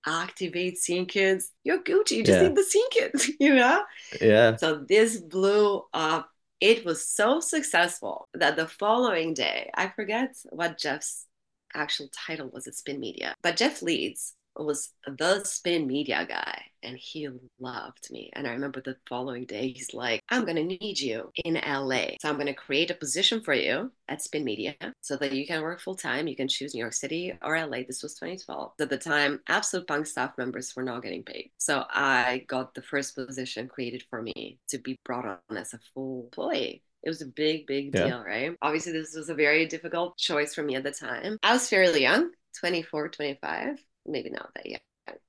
[0.06, 1.50] activate scene kids.
[1.64, 2.40] You're gucci you just Yeah.
[2.40, 3.82] need the scene kids you know?
[4.20, 4.56] Yeah.
[4.56, 6.30] so this blew up.
[6.60, 11.24] It was so successful that the following day i forget what jeff's
[11.74, 16.96] actual title was at spin media but jeff leeds was the spin media guy and
[16.96, 17.28] he
[17.58, 18.30] loved me.
[18.34, 22.06] And i remember the following day he's like i'm going to need you in la
[22.20, 25.46] so i'm going to create a position for you at spin media so that you
[25.46, 28.72] can work full time you can choose new york city or la this was 2012
[28.80, 31.50] at the time absolute punk staff members were not getting paid.
[31.58, 35.80] So i got the first position created for me to be brought on as a
[35.94, 38.10] full employee it was a big, big Yeah.
[38.10, 38.56] deal, right?
[38.62, 41.38] Obviously, this was a very difficult choice for me at the time.
[41.42, 44.80] I was fairly young, 24, 25, maybe not that young.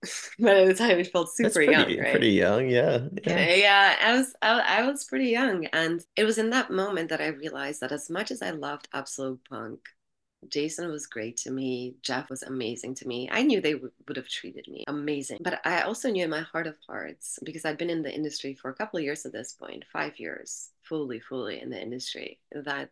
[0.40, 2.10] but at the time, it felt super pretty, young, right?
[2.10, 2.70] pretty young.
[2.70, 3.08] Yeah.
[3.26, 3.48] Yeah, Yeah.
[3.56, 7.22] yeah, I was I, I was pretty young, and it was in that moment that
[7.22, 9.80] I realized that as much as I loved Absolute Punk,
[10.48, 11.96] Jason was great to me.
[12.02, 13.30] Jeff was amazing to me.
[13.32, 16.42] I knew they would, would have treated me amazing, but I also knew in my
[16.42, 19.34] heart of hearts because I'd been in the industry for a couple of years at
[19.34, 22.90] this point, five years, fully, fully in the industry, that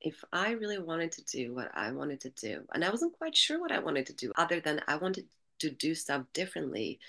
[0.00, 3.36] if I really wanted to do what I wanted to do, and I wasn't quite
[3.36, 5.26] sure what I wanted to do, other than I wanted
[5.60, 7.00] to do stuff differently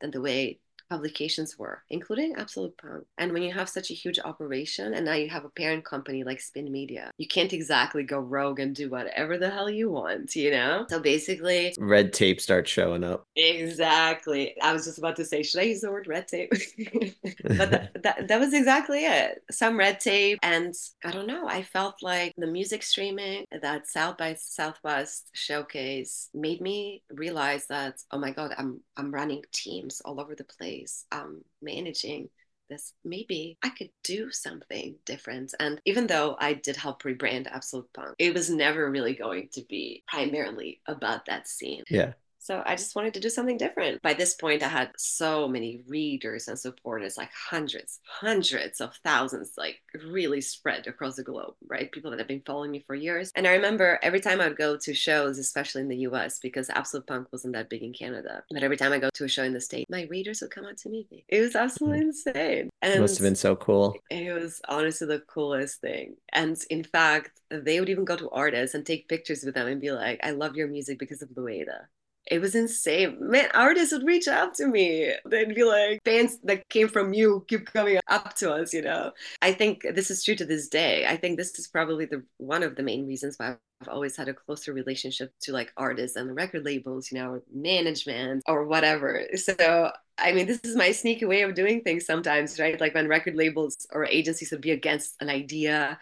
[0.00, 3.04] than the way publications were, including Absolute Punk.
[3.18, 6.24] And when you have such a huge operation and now you have a parent company
[6.24, 10.34] like Spin Media, you can't exactly go rogue and do whatever the hell you want,
[10.36, 10.86] you know?
[10.88, 13.26] So basically, Red tape starts showing up.
[13.36, 14.54] Exactly.
[14.62, 16.50] I was just about to say, should I use the word red tape?
[17.42, 19.42] but that, that, that was exactly it.
[19.50, 20.38] Some red tape.
[20.42, 26.28] And I don't know, I felt like the music streaming, that South by Southwest showcase
[26.34, 30.75] made me realize that, oh my God, I'm, I'm running teams all over the place.
[31.12, 32.28] I'm um, managing
[32.68, 35.54] this maybe I could do something different.
[35.60, 39.62] And even though I did help rebrand Absolute Punk, it was never really going to
[39.68, 41.84] be primarily about that scene.
[41.90, 42.14] Yeah.
[42.46, 44.00] So I just wanted to do something different.
[44.02, 49.54] By this point, I had so many readers and supporters, like hundreds, hundreds of thousands,
[49.58, 51.90] like really spread across the globe, right?
[51.90, 53.32] People that have been following me for years.
[53.34, 56.70] And I remember every time I would go to shows, especially in the US, because
[56.70, 58.44] Absolute Punk wasn't that big in Canada.
[58.48, 60.66] But every time I go to a show in the States, my readers would come
[60.66, 61.24] out to meet me.
[61.28, 61.58] It was hmm.
[61.58, 62.70] absolutely insane.
[62.80, 63.96] And it Must have been so cool.
[64.08, 66.14] it was honestly the coolest thing.
[66.32, 69.80] And in fact, they would even go to artists and take pictures with them and
[69.80, 71.86] be like, I love your music because of Lueda.
[72.28, 73.16] It was insane.
[73.20, 75.12] Man, artists would reach out to me.
[75.24, 79.12] They'd be like, fans that came from you keep coming up to us, you know?
[79.42, 81.06] I think this is true to this day.
[81.06, 84.28] I think this is probably the one of the main reasons why I've always had
[84.28, 88.66] a closer relationship to like artists and the record labels, you know, or management or
[88.66, 89.22] whatever.
[89.36, 92.80] So I mean, this is my sneaky way of doing things sometimes, right?
[92.80, 95.98] Like when record labels or agencies would be against an idea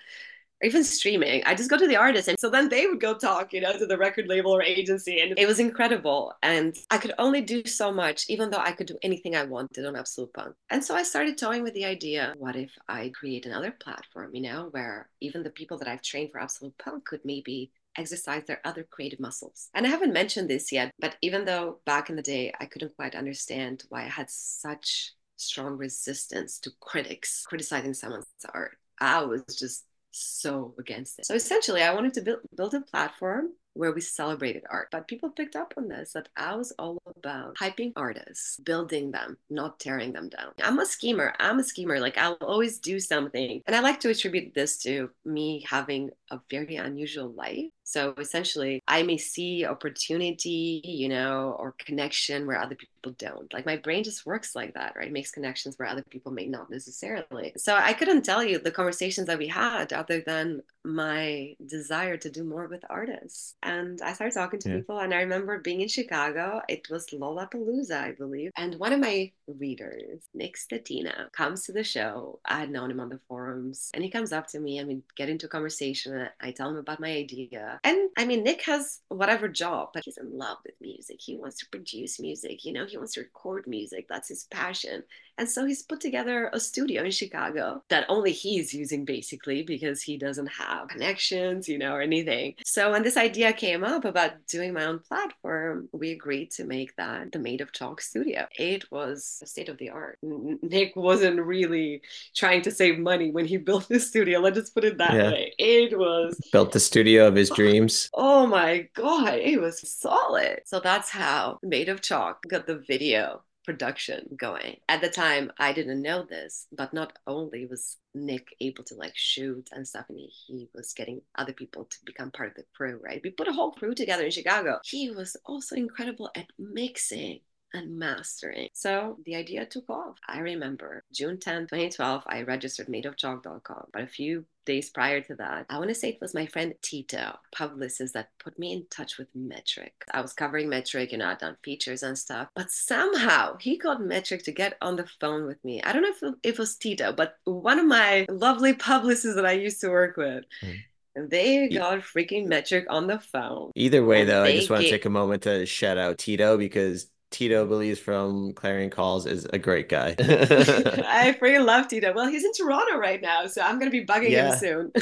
[0.64, 2.28] or even streaming, I just go to the artist.
[2.28, 5.20] And so then they would go talk, you know, to the record label or agency.
[5.20, 6.32] And it was incredible.
[6.42, 9.84] And I could only do so much, even though I could do anything I wanted
[9.84, 10.54] on Absolute Punk.
[10.70, 14.42] And so I started toying with the idea what if I create another platform, you
[14.42, 18.60] know, where even the people that I've trained for Absolute Punk could maybe exercise their
[18.64, 19.68] other creative muscles.
[19.74, 22.96] And I haven't mentioned this yet, but even though back in the day I couldn't
[22.96, 29.44] quite understand why I had such strong resistance to critics criticizing someone's art, I was
[29.56, 31.26] just so against it.
[31.26, 34.88] So essentially, I wanted to build, build a platform where we celebrated art.
[34.90, 39.36] But people picked up on this that I was all about hyping artists, building them,
[39.50, 40.52] not tearing them down.
[40.62, 41.34] I'm a schemer.
[41.38, 42.00] I'm a schemer.
[42.00, 43.62] Like I'll always do something.
[43.66, 47.70] And I like to attribute this to me having a very unusual life.
[47.84, 53.52] So essentially, I may see opportunity, you know, or connection where other people don't.
[53.52, 55.08] Like my brain just works like that, right?
[55.08, 57.52] It makes connections where other people may not necessarily.
[57.56, 62.30] So I couldn't tell you the conversations that we had other than my desire to
[62.30, 63.54] do more with artists.
[63.64, 64.76] And I started talking to Yeah.
[64.76, 66.62] people, and I remember being in Chicago.
[66.68, 68.50] It was Lollapalooza, I believe.
[68.56, 70.28] And one of my readers.
[70.34, 72.40] Nick Statina comes to the show.
[72.44, 75.02] I had known him on the forums, and he comes up to me and we
[75.16, 76.28] get into a conversation.
[76.40, 77.80] I tell him about my idea.
[77.84, 81.20] And I mean, Nick has whatever job, but he's in love with music.
[81.20, 84.06] He wants to produce music, you know, he wants to record music.
[84.08, 85.02] That's his passion.
[85.36, 90.00] And so he's put together a studio in Chicago that only he's using basically because
[90.00, 92.54] he doesn't have connections, you know, or anything.
[92.64, 96.94] So when this idea came up about doing my own platform, we agreed to make
[96.96, 98.46] that the Made of Chalk studio.
[98.58, 100.18] It was state of the art.
[100.22, 102.02] Nick wasn't really
[102.34, 104.40] trying to save money when he built the studio.
[104.40, 105.30] Let's just put it that yeah.
[105.30, 105.54] way.
[105.58, 108.10] It was built the studio of his dreams.
[108.34, 110.60] Oh my God, it was solid.
[110.64, 114.76] So that's how Made of Chalk got the video production going.
[114.88, 119.16] At the time, I didn't know this, but not only was Nick able to like
[119.16, 123.00] shoot and stuff, and he, was getting other people to become part of the crew,
[123.02, 123.20] right?
[123.22, 124.80] We put a whole crew together in Chicago.
[124.84, 127.40] He was also incredible at mixing
[127.74, 128.68] and mastering.
[128.72, 130.16] So the idea took off.
[130.26, 133.88] I remember June 10th, 2012, I registered madeofchalk.com.
[133.92, 136.74] But a few days prior to that, I want to say it was my friend
[136.80, 139.92] Tito, publicist, that put me in touch with Metric.
[140.12, 144.00] I was covering Metric, you know, I'd done features and stuff, but somehow he got
[144.00, 145.82] Metric to get on the phone with me.
[145.82, 149.52] I don't know if it was Tito, but one of my lovely publicists that I
[149.52, 150.44] used to work with.
[150.62, 150.76] Mm.
[151.16, 153.70] And they got freaking Metric on the phone.
[153.76, 157.06] Either way, though, I just want to take a moment to shout out Tito because
[157.34, 160.10] Tito believes from Clarion Calls is a great guy.
[160.20, 162.12] I freaking love Tito.
[162.14, 164.52] Well, he's in Toronto right now, so I'm gonna be bugging yeah.
[164.52, 164.92] him soon.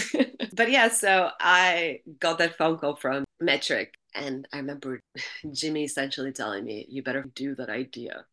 [0.54, 4.98] but yeah, so I got that phone call from Metric, and I remember
[5.52, 8.24] Jimmy essentially telling me, "You better do that idea,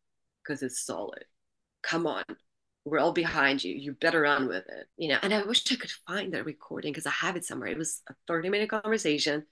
[0.43, 1.25] because it's solid.
[1.83, 2.23] Come on."
[2.85, 3.75] We're all behind you.
[3.75, 5.19] You better run with it, you know.
[5.21, 7.67] And I wish I could find that recording because I have it somewhere.
[7.67, 9.45] It was a 30 minute conversation,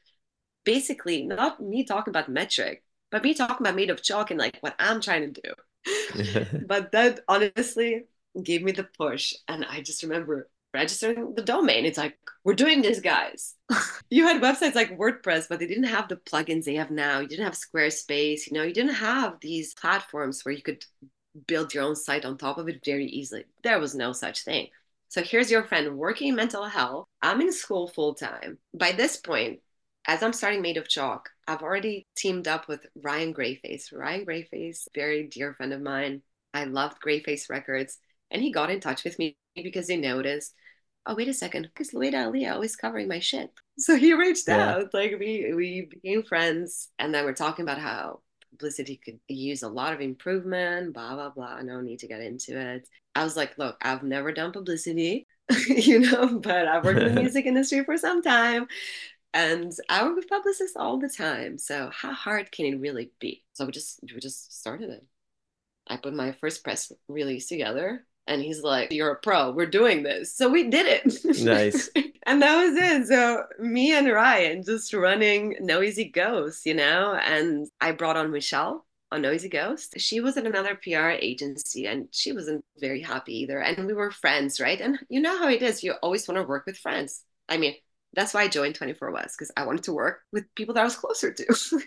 [0.64, 4.58] basically not me talking about metric, but me talking about made of chalk and like
[4.62, 6.46] what I'm trying to do.
[6.66, 8.06] but that honestly
[8.44, 9.34] gave me the push.
[9.48, 11.86] And I just remember registering the domain.
[11.86, 13.56] It's like, we're doing this, guys.
[14.10, 17.20] you had websites like WordPress, but they didn't have the plugins they have now.
[17.20, 20.84] You didn't have Squarespace, you know, you didn't have these platforms where you could
[21.46, 23.46] build your own site on top of it very easily.
[23.64, 24.68] There was no such thing.
[25.10, 27.08] So here's your friend working in mental health.
[27.22, 28.58] I'm in school full time.
[28.74, 29.60] By this point,
[30.06, 33.94] as I'm starting Made of Chalk, I've already teamed up with Ryan Graveface.
[33.94, 36.22] Ryan Graveface, very dear friend of mine.
[36.54, 37.98] I loved Graveface Records,
[38.30, 40.54] and he got in touch with me because he noticed,
[41.06, 43.50] oh wait a second, because Lueda Alia always covering my shit.
[43.80, 44.74] So he reached yeah.
[44.74, 44.92] out.
[44.92, 49.70] Like we we became friends, and then we're talking about how publicity could use a
[49.70, 50.96] lot of improvement.
[50.96, 51.62] Blah blah blah.
[51.62, 52.90] No need to get into it.
[53.14, 55.28] I was like, look, I've never done publicity.
[55.70, 58.68] you know, but I've worked in the music industry for some time
[59.34, 61.58] and I work with publicists all the time.
[61.58, 63.44] So how hard can it really be?
[63.54, 65.06] So we just we just started it.
[65.88, 70.04] I put my first press release together and he's like, You're a pro, we're doing
[70.04, 70.36] this.
[70.36, 71.44] So we did it.
[71.44, 71.90] Nice.
[72.26, 73.08] and that was it.
[73.08, 78.86] So me and Ryan just running Noisy Ghost, you know, and I brought on Michelle
[79.12, 79.94] on Noisy Ghost.
[79.98, 83.60] She was at another PR agency and she wasn't very happy either.
[83.60, 84.80] And we were friends, right?
[84.80, 85.84] And you know how it is.
[85.84, 87.24] You always want to work with friends.
[87.48, 87.76] I mean,
[88.18, 90.84] that's why I joined 24 West because I wanted to work with people that I
[90.84, 91.82] was closer to.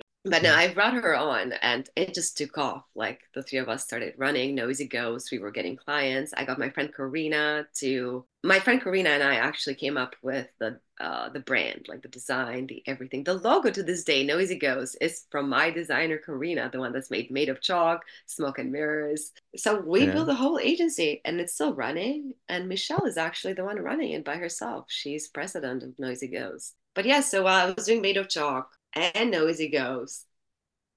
[0.30, 2.84] But now I brought her on and it just took off.
[2.94, 5.30] Like the three of us started running Noisy Ghost.
[5.30, 6.34] We were getting clients.
[6.36, 10.48] I got my friend Karina to my friend Karina and I actually came up with
[10.58, 13.22] the uh, the brand, like the design, the everything.
[13.24, 17.10] The logo to this day, Noisy Ghost, is from my designer Karina, the one that's
[17.10, 19.32] made made of chalk, smoke and mirrors.
[19.56, 20.12] So we yeah.
[20.12, 22.34] built a whole agency and it's still running.
[22.48, 24.86] And Michelle is actually the one running it by herself.
[24.88, 26.74] She's president of Noisy Ghost.
[26.94, 30.26] But yeah, so while I was doing Made of Chalk, and Noisy Ghost,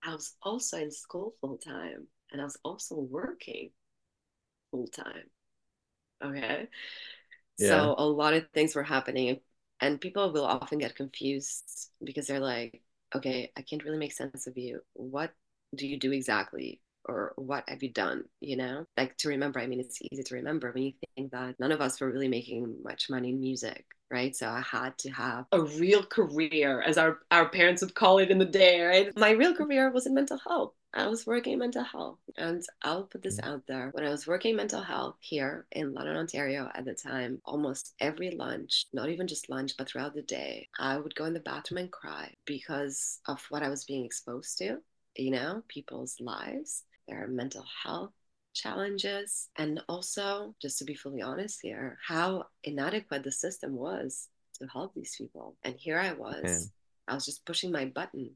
[0.04, 3.72] I was also in school full time and I was also working
[4.72, 5.30] full time.
[6.24, 6.68] Okay.
[7.58, 7.68] Yeah.
[7.68, 9.40] So a lot of things were happening
[9.80, 12.82] and people will often get confused because they're like,
[13.16, 14.82] okay, I can't really make sense of you.
[14.94, 15.32] What
[15.76, 16.82] do you do exactly?
[17.06, 18.24] Or what have you done?
[18.40, 19.60] You know, like to remember.
[19.60, 22.28] I mean, it's easy to remember when you think that none of us were really
[22.28, 24.36] making much money in music right?
[24.36, 28.30] So I had to have a real career, as our, our parents would call it
[28.30, 29.18] in the day, right?
[29.18, 30.74] My real career was in mental health.
[30.94, 32.20] I was working mental health.
[32.38, 33.48] And I'll put this mm.
[33.48, 33.90] out there.
[33.94, 38.32] When I was working mental health here in London, Ontario at the time, almost every
[38.32, 41.78] lunch, not even just lunch, but throughout the day, I would go in the bathroom
[41.78, 44.80] and cry because of what I was being exposed to,
[45.16, 48.12] you know, people's lives, their mental health
[48.54, 54.68] challenges and also just to be fully honest here how inadequate the system was to
[54.68, 56.60] help these people and here i was yeah.
[57.08, 58.30] i was just pushing my button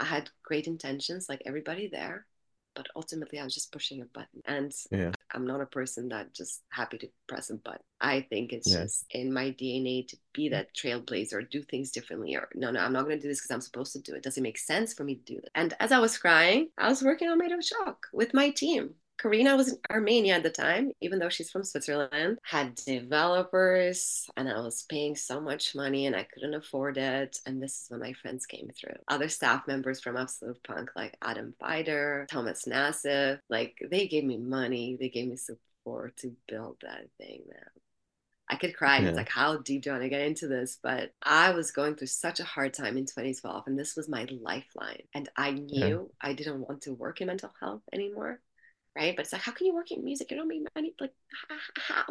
[0.00, 2.26] i had great intentions like everybody there
[2.74, 4.42] but ultimately I was just pushing a button.
[4.44, 5.12] And Yeah.
[5.34, 7.80] I'm not a person that just happy to press a button.
[8.00, 8.82] I think it's Yeah.
[8.82, 10.50] just in my DNA to be mm.
[10.52, 13.50] that trailblazer, do things differently, or no, no, I'm not going to do this because
[13.50, 14.22] I'm supposed to do it.
[14.22, 15.50] Does it make sense for me to do this?
[15.54, 18.94] And as I was crying, I was working on Made of Chalk with my team.
[19.18, 24.48] Karina was in Armenia at the time, even though she's from Switzerland, had developers, and
[24.48, 27.38] I was paying so much money and I couldn't afford it.
[27.46, 28.96] And this is when my friends came through.
[29.08, 34.36] Other staff members from Absolute Punk, like Adam Pfleider, Thomas Nassiff, like they gave me
[34.36, 37.66] money, they gave me support to build that thing, man.
[38.50, 38.98] I could cry.
[38.98, 40.78] and It's like, how deep do I want to get into this?
[40.82, 44.26] But I was going through such a hard time in 2012, and this was my
[44.42, 45.02] lifeline.
[45.14, 48.40] And I knew I didn't want to work in mental health anymore
[48.96, 49.14] right?
[49.16, 50.30] But it's like, how can you work in music?
[50.30, 50.94] You don't make money.
[51.00, 51.12] Like,
[51.76, 52.04] how?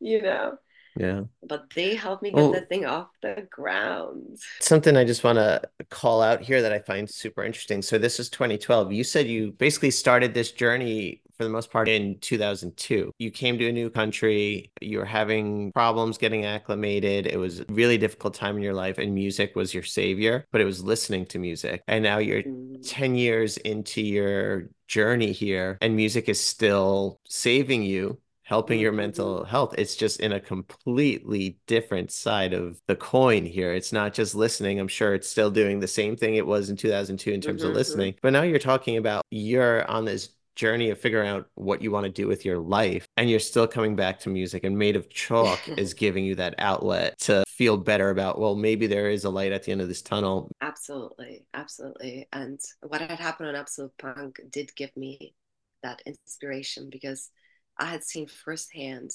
[0.00, 0.58] You know?
[0.96, 1.22] Yeah.
[1.42, 2.52] But they helped me get Oh.
[2.52, 4.38] the thing off the ground.
[4.60, 7.80] Something I just want to call out here that I find super interesting.
[7.82, 8.92] So this is 2012.
[8.92, 13.12] You said you basically started this journey for the most part in 2002.
[13.18, 17.26] You came to a new country, you were having problems getting acclimated.
[17.26, 20.60] It was a really difficult time in your life and music was your savior, but
[20.60, 21.82] it was listening to music.
[21.88, 27.82] And now you're Mm, 10 years into your journey here and music is still saving
[27.82, 33.44] you helping your mental health it's just in a completely different side of the coin
[33.46, 36.68] here it's not just listening i'm sure it's still doing the same thing it was
[36.70, 40.30] in 2002 in terms of Mhm, listening but now you're talking about you're on this
[40.60, 43.66] journey of figuring out what you want to do with your life and you're still
[43.66, 47.76] coming back to music and made of chalk is giving you that outlet to feel
[47.76, 50.50] better about well maybe there is a light at the end of this tunnel
[50.80, 51.44] Absolutely.
[51.54, 52.28] Absolutely.
[52.32, 55.34] And what had happened on Absolute Punk did give me
[55.82, 57.30] that inspiration because
[57.78, 59.10] I had seen firsthand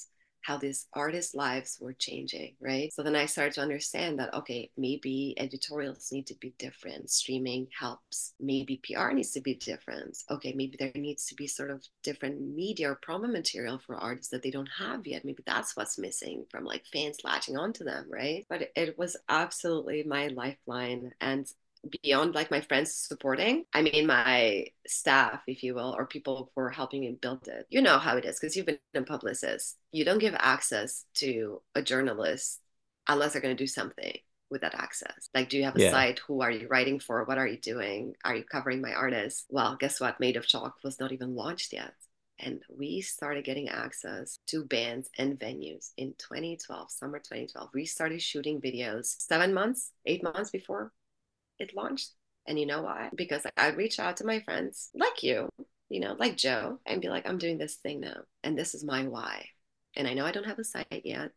[0.46, 2.92] how these artists' lives were changing, right?
[2.92, 7.10] So then I started to understand that, okay, maybe editorials need to be different.
[7.10, 8.34] Streaming helps.
[8.38, 10.18] Maybe PR needs to be different.
[10.30, 14.30] Okay, maybe there needs to be sort of different media or promo material for artists
[14.30, 15.24] that they don't have yet.
[15.24, 18.46] Maybe that's what's missing from like fans latching onto them, right?
[18.48, 21.12] But it was absolutely my lifeline.
[21.20, 21.46] And
[22.02, 26.62] beyond like my friends supporting i mean my staff if you will or people who
[26.62, 27.66] are helping me build it.
[27.70, 29.76] You know how it is because you've been a publicist.
[29.92, 32.60] You don't give access to a journalist
[33.08, 34.16] unless they're going to do something
[34.50, 35.28] with that access.
[35.34, 35.90] Like do you have a Yeah.
[35.90, 36.20] site?
[36.20, 37.24] Who are you writing for?
[37.24, 38.14] What are you doing?
[38.24, 39.44] Are you covering my artists?
[39.48, 40.20] Well guess what?
[40.20, 41.94] Made of chalk was not even launched yet.
[42.38, 48.20] And we started getting access to bands and venues in 2012 summer 2012 we started
[48.22, 50.92] shooting videos seven months eight months before
[51.58, 52.10] it launched.
[52.46, 53.10] And you know why?
[53.14, 55.48] Because like, I'd reach out to my friends like you,
[55.88, 58.20] you know, like Joe, and be like, I'm doing this thing now.
[58.44, 59.46] And this is my why.
[59.96, 61.32] And I know I don't have a site yet,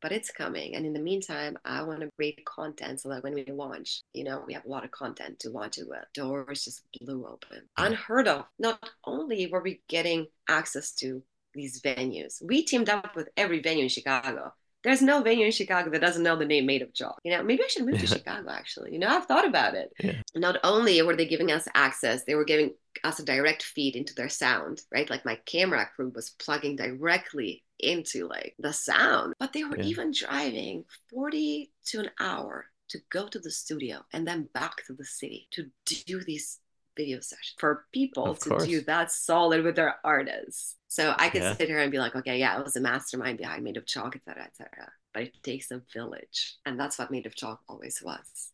[0.00, 0.74] but it's coming.
[0.74, 4.24] And in the meantime, I want to create content so that when we launch, you
[4.24, 6.04] know, we have a lot of content to launch it with.
[6.14, 7.62] Doors just blew open.
[7.76, 8.44] Unheard of.
[8.58, 11.22] Not only were we getting access to
[11.54, 14.52] these venues, we teamed up with every venue in Chicago.
[14.84, 17.18] There's no venue in Chicago that doesn't know the name Made of Chalk.
[17.24, 18.92] You know, maybe I should move to Chicago actually.
[18.92, 19.92] You know, I've thought about it.
[20.00, 20.22] Yeah.
[20.36, 22.74] Not only were they giving us access, they were giving
[23.04, 25.08] us a direct feed into their sound, right?
[25.10, 29.84] Like my camera crew was plugging directly into like the sound, but they were Yeah.
[29.84, 34.94] even driving 40 to an hour to go to the studio and then back to
[34.94, 35.66] the city to
[36.06, 36.58] do these
[36.98, 38.66] video session for people Of to course.
[38.66, 40.76] do that solid with their artists.
[40.88, 41.54] So I could Yeah.
[41.54, 44.16] sit here and be like, okay, yeah, it was a mastermind behind Made of Chalk,
[44.16, 44.92] etc., etc.
[45.14, 48.52] But it takes a village, and that's what Made of Chalk always was,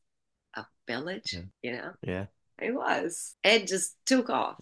[0.55, 1.32] a village.
[1.32, 1.42] Yeah.
[1.62, 2.26] You know, yeah
[2.59, 3.34] it was.
[3.42, 4.61] It just took off.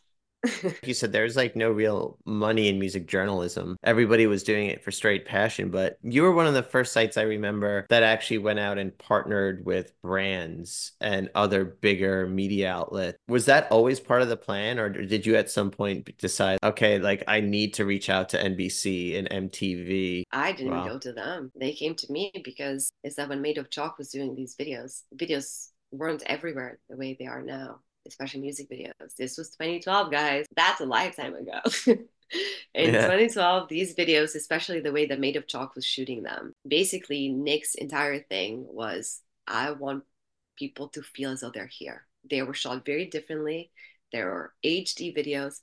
[0.82, 3.76] You said there's like no real money in music journalism.
[3.84, 7.16] Everybody was doing it for straight passion, but you were one of the first sites
[7.16, 13.18] I remember that actually went out and partnered with brands and other bigger media outlets.
[13.28, 16.98] Was that always part of the plan, or did you at some point decide, okay,
[16.98, 20.24] like I need to reach out to NBC and MTV?
[20.32, 20.88] I didn't Wow.
[20.88, 21.52] go to them.
[21.54, 25.02] They came to me because it's that when Made of Chalk was doing these videos,
[25.14, 29.14] videos weren't everywhere the way they are now, especially music videos.
[29.18, 30.46] This was 2012, guys.
[30.56, 31.60] That's a lifetime ago.
[32.74, 33.02] In Yeah.
[33.02, 37.74] 2012, these videos, especially the way that Made of Chalk was shooting them, basically Nick's
[37.74, 40.04] entire thing was I want
[40.58, 42.06] people to feel as though they're here.
[42.28, 43.70] They were shot very differently.
[44.12, 45.60] There were HD videos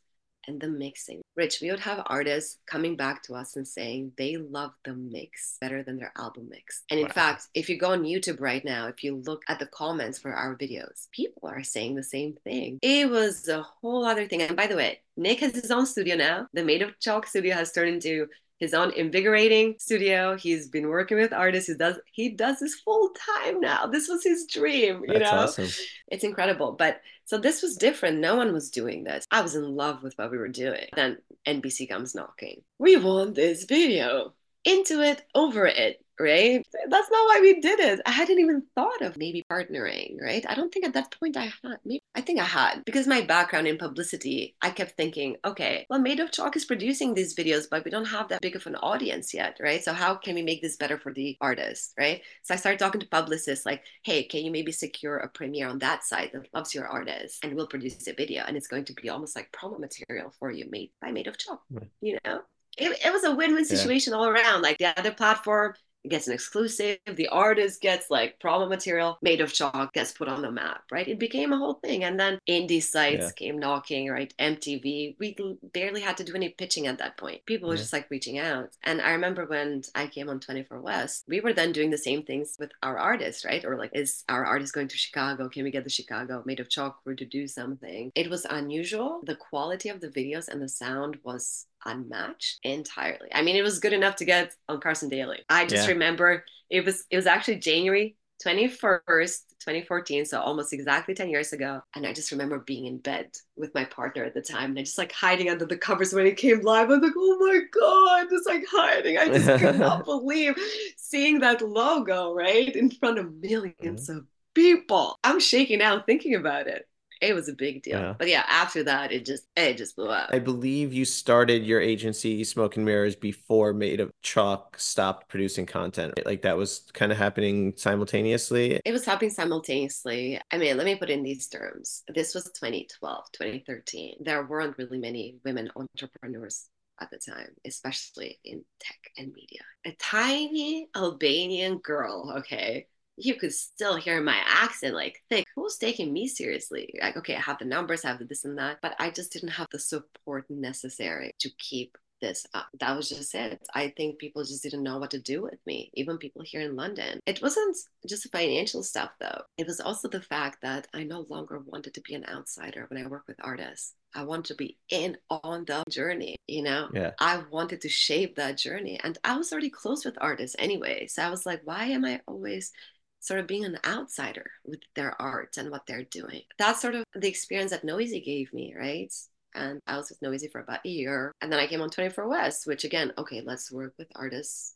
[0.49, 1.21] and the mixing.
[1.37, 5.57] Rich, we would have artists coming back to us and saying they love the mix
[5.61, 6.83] better than their album mix.
[6.89, 7.13] And in Wow.
[7.13, 10.33] fact, if you go on YouTube right now, if you look at the comments for
[10.33, 12.79] our videos, people are saying the same thing.
[12.81, 14.41] It was a whole other thing.
[14.41, 16.47] And by the way, Nick has his own studio now.
[16.53, 18.27] The Made of Chalk studio has turned into
[18.59, 20.35] his own invigorating studio.
[20.37, 21.69] He's been working with artists.
[21.69, 23.85] He does he does this full time now.
[23.85, 25.37] This was his dream, you That's know.
[25.37, 25.67] awesome.
[26.07, 26.73] It's incredible.
[26.73, 28.19] But so this was different.
[28.19, 29.25] No one was doing this.
[29.31, 30.87] I was in love with what we were doing.
[30.95, 32.61] Then NBC comes knocking.
[32.77, 34.33] We want this video.
[34.65, 36.65] Into it, over it, right?
[36.89, 38.01] That's not why we did it.
[38.05, 40.45] I hadn't even thought of maybe partnering, right?
[40.47, 41.77] I don't think at that point I had.
[41.85, 45.99] Maybe I think I had because my background in publicity, I kept thinking, okay, well,
[45.99, 48.75] Made of Chalk is producing these videos, but we don't have that big of an
[48.77, 49.83] audience yet, right?
[49.83, 52.21] So how can we make this better for the artist, right?
[52.43, 55.79] So I started talking to publicists like, hey, can you maybe secure a premiere on
[55.79, 58.93] that site that loves your artist and we'll produce a video and it's going to
[58.93, 61.61] be almost like promo material for you made by Made of Chalk,
[62.01, 62.41] you know?
[62.77, 63.75] It, it was a win-win Yeah.
[63.75, 64.61] situation all around.
[64.61, 65.73] Like the other platform
[66.07, 70.41] gets an exclusive, the artist gets like promo material, made of chalk gets put on
[70.41, 71.07] the map, right?
[71.07, 72.03] It became a whole thing.
[72.03, 73.31] And then indie sites Yeah.
[73.31, 74.33] came knocking, right?
[74.39, 75.35] MTV, we
[75.73, 77.45] barely had to do any pitching at that point.
[77.45, 77.81] People were Yeah.
[77.81, 78.69] just like reaching out.
[78.83, 82.23] And I remember when I came on 24 West, we were then doing the same
[82.23, 83.63] things with our artists, right?
[83.65, 85.49] Or like, is our artist going to Chicago?
[85.49, 88.11] Can we get the Chicago made of chalk crew to do something?
[88.15, 89.21] It was unusual.
[89.25, 93.29] The quality of the videos and the sound was unmatched entirely.
[93.33, 95.39] I mean, it was good enough to get on Carson Daly.
[95.49, 95.93] I just Yeah.
[95.93, 101.81] remember it was it was actually January 21st, 2014, so almost exactly 10 years ago.
[101.95, 104.83] And I just remember being in bed with my partner at the time and I
[104.83, 106.89] just like hiding under the covers when it came live.
[106.89, 109.17] I was like, oh my God, just like hiding.
[109.17, 110.55] I just could not believe
[110.97, 112.73] seeing that logo, right?
[112.75, 114.17] In front of 1000000s mm-hmm.
[114.17, 114.25] of
[114.55, 115.17] people.
[115.23, 116.87] I'm shaking now thinking about it.
[117.21, 117.99] It was a big deal.
[117.99, 118.13] Yeah.
[118.17, 120.29] But yeah, after that, it just it just blew up.
[120.31, 125.65] I believe you started your agency, Smoke and Mirrors, before Made of Chalk stopped producing
[125.65, 126.13] content.
[126.17, 126.25] right?
[126.25, 128.79] Like that was kind of happening simultaneously.
[128.85, 130.39] It was happening simultaneously.
[130.51, 132.03] I mean, let me put it in these terms.
[132.13, 134.17] This was 2012, 2013.
[134.21, 136.69] There weren't really many women entrepreneurs
[137.01, 139.61] at the time, especially in tech and media.
[139.85, 142.87] A tiny Albanian girl, okay?
[143.19, 145.45] You could still hear my accent like thick.
[145.55, 146.93] Who's taking me seriously?
[147.01, 149.49] Like, okay, I have the numbers, I have this and that, but I just didn't
[149.49, 152.67] have the support necessary to keep this up.
[152.79, 153.61] That was just it.
[153.73, 156.75] I think people just didn't know what to do with me, even people here in
[156.75, 157.19] London.
[157.25, 159.41] It wasn't just financial stuff, though.
[159.57, 163.03] It was also the fact that I no longer wanted to be an outsider when
[163.03, 163.95] I work with artists.
[164.15, 166.89] I want to be in on the journey, you know?
[166.93, 167.11] Yeah.
[167.19, 168.99] I wanted to shape that journey.
[169.03, 171.07] And I was already close with artists anyway.
[171.07, 172.71] So I was like, why am I always
[173.19, 176.41] sort of being an outsider with their art and what they're doing?
[176.57, 179.13] That's sort of the experience that Noisy gave me, right?
[179.55, 181.33] and I was with Noisy for about a year.
[181.41, 184.75] And then I came on 24 West, which again, okay, let's work with artists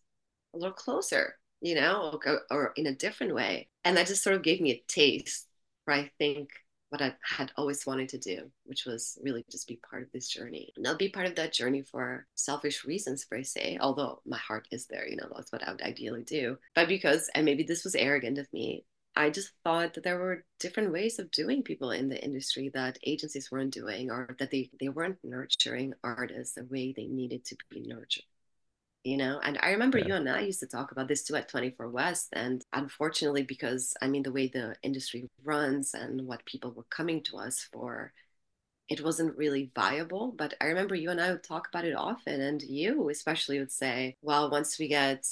[0.54, 3.70] a little closer, you know, or, or in a different way.
[3.84, 5.48] And that just sort of gave me a taste
[5.86, 6.50] for, I think,
[6.94, 10.28] what I had always wanted to do, which was really just be part of this
[10.28, 10.72] journey.
[10.78, 14.86] Not be part of that journey for selfish reasons, per se, although my heart is
[14.86, 16.60] there, you know, that's what I would ideally do.
[16.76, 18.86] But because, and maybe this was arrogant of me,
[19.16, 23.00] I just thought that there were different ways of doing people in the industry that
[23.04, 27.58] agencies weren't doing, or that they, they weren't nurturing artists the way they needed to
[27.72, 28.26] be nurtured.
[29.04, 30.06] You know, and I remember Yeah.
[30.08, 32.30] you and I used to talk about this too at 24 West.
[32.34, 37.22] And unfortunately, because I mean, the way the industry runs and what people were coming
[37.24, 38.14] to us for,
[38.90, 40.32] it wasn't really viable.
[40.34, 42.42] But I remember you and I would talk about it often.
[42.42, 45.26] And you, especially, would say, well, once we get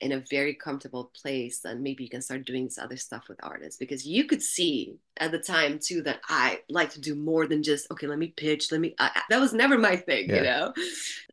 [0.00, 3.38] in a very comfortable place, then maybe you can start doing this other stuff with
[3.42, 7.46] artists because you could see at the time too that I like to do more
[7.46, 8.94] than just okay, let me pitch, let me.
[8.98, 10.36] I, that was never my thing, Yeah.
[10.36, 10.74] you know.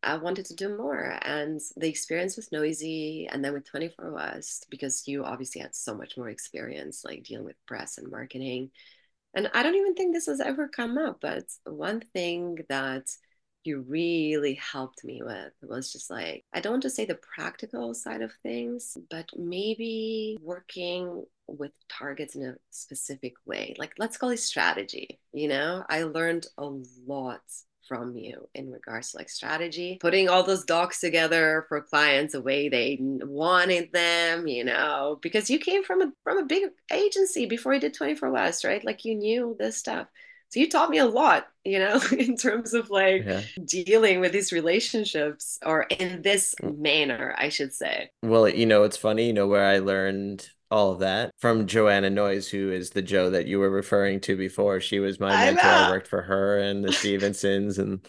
[0.01, 4.11] I wanted to do more, and the experience with Noisy, and then with Twenty Four
[4.13, 8.71] West, because you obviously had so much more experience, like dealing with press and marketing.
[9.35, 13.09] And I don't even think this has ever come up, but one thing that
[13.65, 17.93] you really helped me with was just like I don't want to say the practical
[17.93, 23.75] side of things, but maybe working with targets in a specific way.
[23.77, 25.19] Like let's call it strategy.
[25.33, 26.69] You know, I learned a
[27.05, 27.41] lot
[27.87, 32.41] from you in regards to like strategy, putting all those docs together for clients the
[32.41, 37.45] way they wanted them, you know, because you came from a from a big agency
[37.45, 38.83] before you did 24 West, right?
[38.83, 40.07] Like you knew this stuff.
[40.53, 43.41] So you taught me a lot, you know, in terms of like Yeah.
[43.65, 46.77] dealing with these relationships or in this mm.
[46.77, 48.11] manner, I should say.
[48.21, 52.11] Well, you know, it's funny, you know, where I learned all of that from Joanna
[52.11, 54.79] Noyes, who is the Joe that you were referring to before.
[54.79, 55.67] She was my I mentor.
[55.67, 58.07] I worked for her and the Stevensons and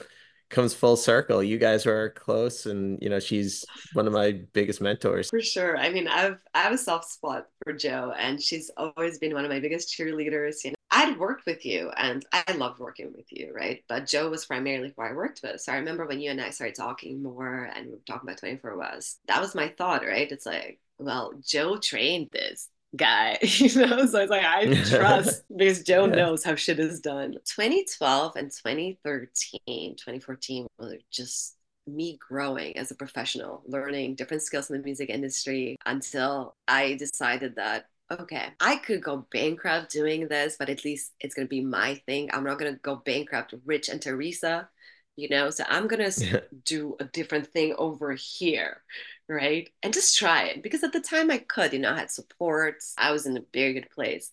[0.51, 1.43] comes full circle.
[1.43, 3.65] You guys were close and you know, she's
[3.95, 5.31] one of my biggest mentors.
[5.31, 5.79] For sure.
[5.79, 9.47] I mean, I've I have a soft spot for Joe, and she's always been one
[9.47, 10.63] of my biggest cheerleaders.
[10.63, 13.83] You know, I'd worked with you and I loved working with you, right?
[13.89, 15.61] But Joe was primarily who I worked with.
[15.61, 18.39] So I remember when you and I started talking more and we were talking about
[18.39, 20.31] 24 was that was my thought, right?
[20.31, 24.07] It's like, well, Joe trained this guy, you know?
[24.07, 26.15] So it's like, I trust because Joe yeah.
[26.15, 27.33] knows how shit is done.
[27.45, 31.57] 2012 and 2013, 2014 were just
[31.89, 37.57] me growing as a professional, learning different skills in the music industry until I decided
[37.57, 37.89] that
[38.21, 41.97] okay, I could go bankrupt doing this, but at least it's going to be my
[42.07, 42.31] thing.
[42.33, 44.69] I'm not going to go bankrupt rich and Teresa,
[45.17, 45.51] you know?
[45.51, 46.41] So I'm going to yeah.
[46.65, 48.83] do a different thing over here,
[49.29, 49.69] right?
[49.83, 52.83] And just try it because at the time I could, you know, I had support,
[52.99, 54.33] I was in a very good place.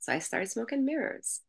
[0.00, 1.40] So I started Smoke and Mirrors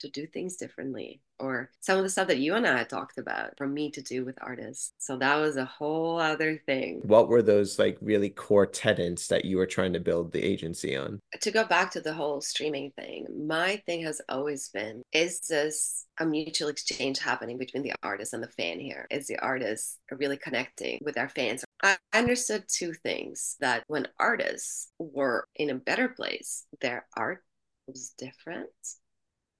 [0.00, 3.56] to do things differently or some of the stuff that you and I talked about
[3.56, 4.92] for me to do with artists.
[4.98, 7.02] So that was a whole other thing.
[7.04, 10.96] What were those like really core tenets that you were trying to build the agency
[10.96, 11.20] on?
[11.40, 16.06] To go back to the whole streaming thing, my thing has always been is this
[16.18, 19.06] a mutual exchange happening between the artist and the fan here?
[19.10, 21.64] Is the artist really connecting with their fans?
[21.82, 27.42] I understood two things that when artists were in a better place, their art
[27.86, 28.70] was different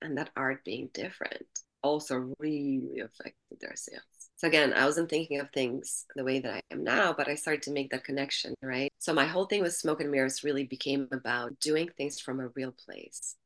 [0.05, 1.47] and that art being different
[1.83, 4.03] also really affected their sales.
[4.37, 7.35] So again, I wasn't thinking of things the way that I am now, but I
[7.35, 8.93] started to make that connection, right?
[8.99, 12.49] So my whole thing with Smoke and Mirrors really became about doing things from a
[12.49, 13.37] real place.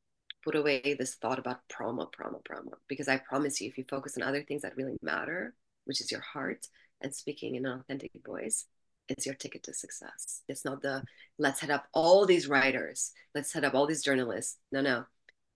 [0.45, 2.75] Put away this thought about promo, promo, promo.
[2.89, 5.55] Because I promise you, if you focus on other things that really matter,
[5.85, 6.67] which is your heart
[7.01, 8.67] and speaking in an authentic voice,
[9.09, 10.43] it's your ticket to success.
[10.49, 11.03] It's not the
[11.39, 14.59] let's head up all these writers, let's head up all these journalists.
[14.71, 15.05] No, no.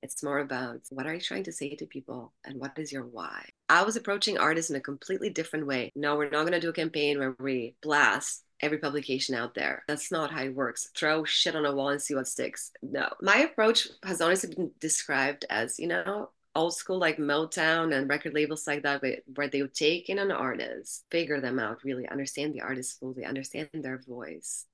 [0.03, 3.07] It's more about what are you trying to say to people and what is your
[3.07, 3.48] why?
[3.68, 5.92] I was approaching artists in a completely different way.
[5.94, 9.84] No, we're not going to do a campaign where we blast every publication out there.
[9.86, 10.90] That's not how it works.
[10.96, 12.72] Throw shit on a wall and see what sticks.
[12.82, 13.09] No.
[13.20, 18.34] My approach has honestly been described as, you know, old school like Motown and record
[18.34, 19.03] labels like that,
[19.34, 23.24] where they would take in an artist, figure them out, really understand the artist fully,
[23.24, 24.66] understand their voice,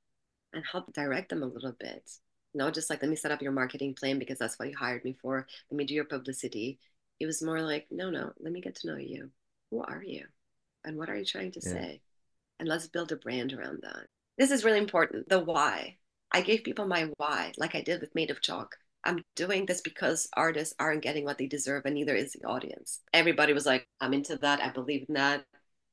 [0.52, 2.02] and help direct them a little bit
[2.58, 5.04] not just like let me set up your marketing plan because that's what you hired
[5.04, 5.46] me for.
[5.70, 6.78] Let me do your publicity.
[7.20, 9.30] It was more like no no let me get to know you.
[9.70, 10.26] Who are you?
[10.84, 11.72] And what are you trying to yeah.
[11.72, 12.00] say?
[12.58, 14.06] And let's build a brand around that.
[14.36, 15.96] This is really important the why.
[16.30, 18.76] I gave people my why like i did with made of chalk.
[19.04, 23.00] I'm doing this because artists aren't getting what they deserve and neither is the audience.
[23.14, 24.60] Everybody was like i'm into that.
[24.60, 25.44] I believe in that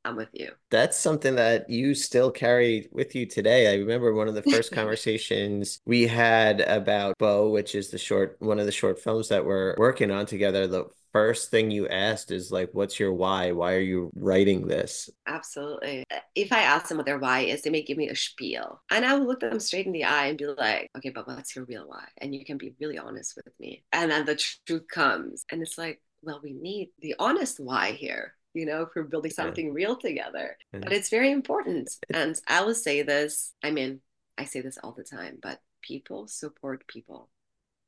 [0.05, 0.51] I'm with you.
[0.69, 3.73] That's something that you still carry with you today.
[3.73, 8.37] I remember one of the first conversations we had about Bo, which is the short
[8.39, 10.67] one of the short films that we're working on together.
[10.67, 13.53] The first thing you asked is like, what's your why?
[13.53, 15.09] Why are you writing this?
[15.25, 16.03] Absolutely.
[16.13, 18.81] Uh, if I ask them what their why is, they may give me a spiel.
[18.91, 21.55] And I will look them straight in the eye and be like, okay, but what's
[21.55, 22.03] your real why?
[22.17, 23.85] And you can be really honest with me.
[23.93, 24.35] And then the
[24.67, 25.45] truth comes.
[25.49, 29.31] And it's like, well, we need the honest why here you know, if we're building
[29.31, 29.73] something yeah.
[29.73, 30.57] real together.
[30.73, 30.79] Yeah.
[30.81, 31.89] But it's very important.
[32.13, 34.01] And I will say this I mean,
[34.37, 37.29] I say this all the time, but people support people.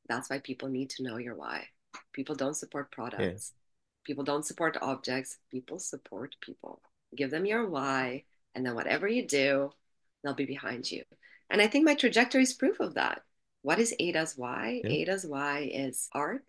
[0.07, 1.67] That's why people need to know your why.
[2.13, 3.53] People don't support products,
[4.05, 6.81] people don't support objects, people support people.
[7.15, 9.71] Give them your why, and then whatever you do,
[10.23, 11.03] they'll be behind you.
[11.49, 13.21] And I think my trajectory is proof of that.
[13.61, 14.81] What is Lueda's why?
[14.83, 16.43] Lueda's why is art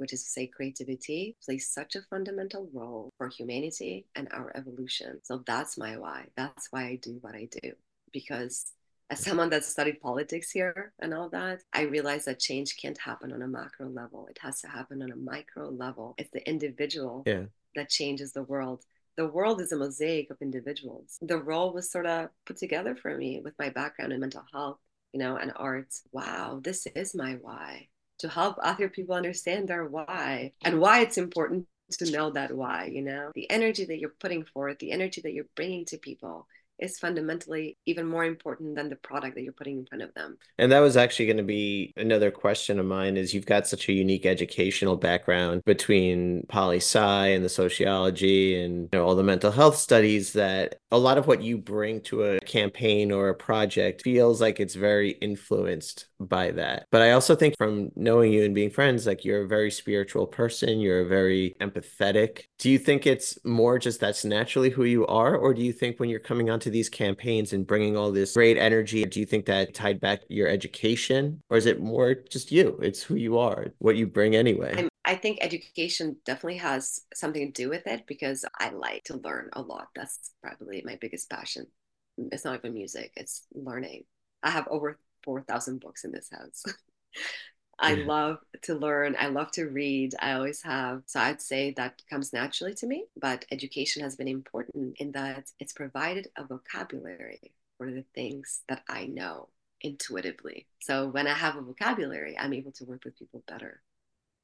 [0.00, 5.20] which is to say creativity, plays such a fundamental role for humanity and our evolution.
[5.22, 6.28] So that's my why.
[6.38, 7.72] That's why I do what I do.
[8.10, 8.72] Because
[9.10, 13.30] as someone that studied politics here and all that, I realized that change can't happen
[13.30, 14.26] on a macro level.
[14.30, 16.14] It has to happen on a micro level.
[16.16, 17.44] It's the individual yeah.
[17.76, 18.84] that changes the world.
[19.18, 21.18] The world is a mosaic of individuals.
[21.20, 24.78] The role was sort of put together for me with my background in mental health,
[25.12, 26.04] you know, and arts.
[26.10, 27.88] Wow, this is my why
[28.20, 32.88] to help other people understand their why and why it's important to know that why,
[32.92, 36.46] you know, the energy that you're putting forth, the energy that you're bringing to people
[36.80, 40.36] is fundamentally even more important than the product that you're putting in front of them.
[40.58, 43.88] And that was actually going to be another question of mine is you've got such
[43.88, 49.22] a unique educational background between poli sci and the sociology and you know, all the
[49.22, 53.34] mental health studies that a lot of what you bring to a campaign or a
[53.34, 56.86] project feels like it's very influenced by that.
[56.90, 60.26] But I also think from knowing you and being friends, like you're a very spiritual
[60.26, 62.44] person, you're very empathetic.
[62.58, 65.36] Do you think it's more just that's naturally who you are?
[65.36, 68.56] Or do you think when you're coming onto these campaigns and bringing all this great
[68.56, 71.42] energy, do you think that tied back your education?
[71.50, 72.78] Or is it more just you?
[72.82, 74.74] It's who you are, what you bring anyway?
[74.76, 79.16] I'm, I think education definitely has something to do with it because I like to
[79.16, 79.88] learn a lot.
[79.94, 81.66] That's probably my biggest passion.
[82.16, 84.04] It's not even music, it's learning.
[84.42, 86.64] I have over 4,000 books in this house.
[87.80, 89.16] I love to learn.
[89.18, 90.14] I love to read.
[90.20, 91.02] I always have.
[91.06, 93.06] So I'd say that comes naturally to me.
[93.20, 98.82] But education has been important in that it's provided a vocabulary for the things that
[98.88, 99.48] I know
[99.80, 100.66] intuitively.
[100.80, 103.80] So when I have a vocabulary, I'm able to work with people better.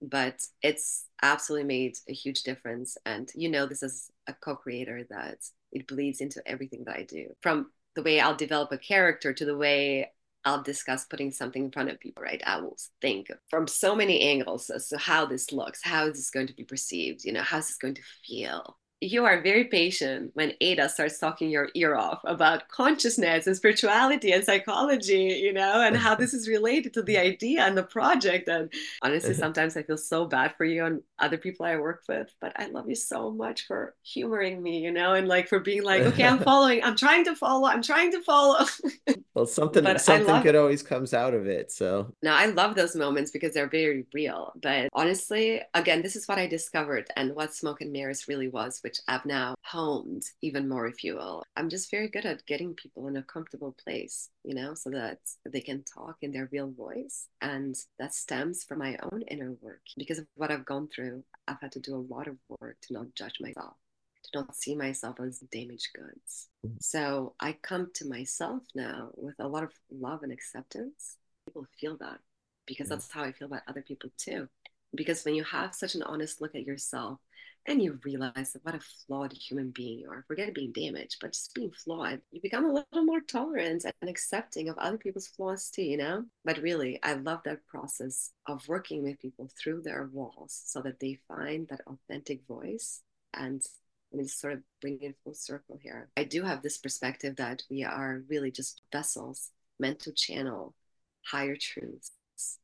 [0.00, 2.96] But it's absolutely made a huge difference.
[3.04, 5.38] And you know, this is a co creator that
[5.72, 9.44] it bleeds into everything that I do from the way I'll develop a character to
[9.44, 10.12] the way
[10.46, 12.40] I'll discuss putting something in front of people, right?
[12.46, 16.30] I will think from so many angles as to how this looks, how is this
[16.30, 18.78] going to be perceived, you know, how's this going to feel?
[19.02, 24.32] You are very patient when Lueda starts talking your ear off about consciousness and spirituality
[24.32, 28.48] and psychology, you know, and how this is related to the idea and the project.
[28.48, 28.72] And
[29.02, 29.38] honestly, mm-hmm.
[29.38, 32.68] sometimes I feel so bad for you and other people I work with, but I
[32.68, 36.24] love you so much for humoring me, you know, and like for being like, okay,
[36.24, 38.64] I'm following, I'm trying to follow, I'm trying to follow.
[39.34, 41.70] well, something but something good always comes out of it.
[41.70, 44.54] So now I love those moments because they're very real.
[44.62, 48.80] But honestly, again, this is what I discovered and what Smoke and Mirrors really was
[48.86, 51.42] which I've now honed even more, if you will.
[51.56, 55.18] I'm just very good at getting people in a comfortable place, you know, so that
[55.44, 57.26] they can talk in their real voice.
[57.40, 59.80] And that stems from my own inner work.
[59.98, 62.92] Because of what I've gone through, I've had to do a lot of work to
[62.92, 63.74] not judge myself
[64.22, 66.48] to not see myself as damaged goods.
[66.64, 66.76] Mm.
[66.80, 71.16] So I come to myself now with a lot of love and acceptance.
[71.46, 72.18] People feel that
[72.66, 74.48] because that's how I feel about other people too.
[74.94, 77.18] Because when you have such an honest look at yourself
[77.66, 80.24] and you realize what a flawed human being you are.
[80.28, 82.20] Forget being damaged, but just being flawed.
[82.30, 86.24] You become a little more tolerant and accepting of other people's flaws too, you know?
[86.44, 91.00] But really, I love that process of working with people through their walls so that
[91.00, 93.02] they find that authentic voice.
[93.34, 93.62] And
[94.12, 96.08] let me sort of bring it full circle here.
[96.16, 100.74] I do have this perspective that we are really just vessels meant to channel
[101.24, 102.12] higher truths.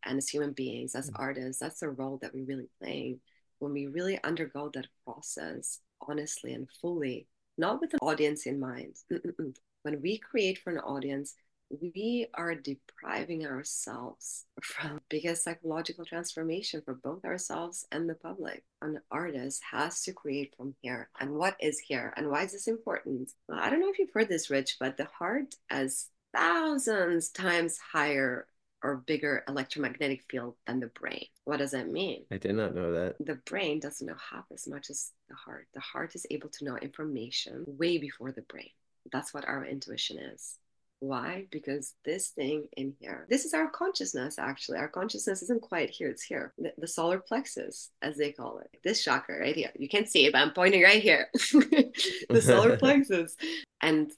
[0.05, 1.15] And as human beings, as mm.
[1.17, 3.19] artists, that's the role that we really play
[3.59, 8.97] when we really undergo that process honestly and fully, not with an audience in mind.
[9.13, 9.55] Mm-mm-mm.
[9.83, 11.35] When we create for an audience,
[11.81, 18.65] we are depriving ourselves from biggest psychological transformation for both ourselves and the public.
[18.83, 21.09] An artist has to create from here.
[21.21, 22.13] And what is here?
[22.17, 23.31] And why is this important?
[23.49, 27.79] Well, I don't know if you've heard this, Rich, but the heart has thousands times
[27.93, 28.47] higher
[28.83, 31.27] or bigger electromagnetic field than the brain.
[31.45, 32.25] What does that mean?
[32.31, 33.17] I did not know that.
[33.21, 35.69] The brain doesn't know half as much as the heart.
[35.75, 38.71] The heart is able to know information way before the brain.
[39.11, 40.59] That's what our intuition is.
[41.01, 41.47] Why?
[41.51, 44.79] Because this thing in here, this is our consciousness actually.
[44.79, 46.53] Our consciousness isn't quite here, it's here.
[46.59, 48.71] The, the solar plexus, as they call it.
[48.85, 49.73] This chakra right here.
[49.77, 51.29] You can't see it, but I'm pointing right here.
[51.33, 53.37] the solar plexus.
[53.81, 54.13] And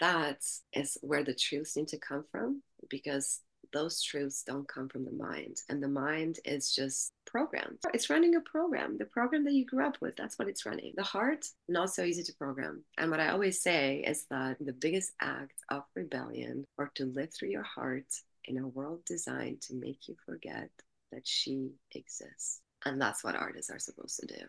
[0.00, 0.42] that
[0.72, 3.40] is where the truths need to come from because
[3.72, 5.58] those truths don't come from the mind.
[5.68, 7.78] And the mind is just programmed.
[7.94, 10.16] It's running a program, the program that you grew up with.
[10.16, 10.92] That's what it's running.
[10.96, 12.84] The heart, not so easy to program.
[12.98, 17.32] And what I always say is that the biggest act of rebellion or to live
[17.32, 18.06] through your heart
[18.44, 20.70] in a world designed to make you forget
[21.12, 22.60] that she exists.
[22.84, 24.44] And that's what artists are supposed to do.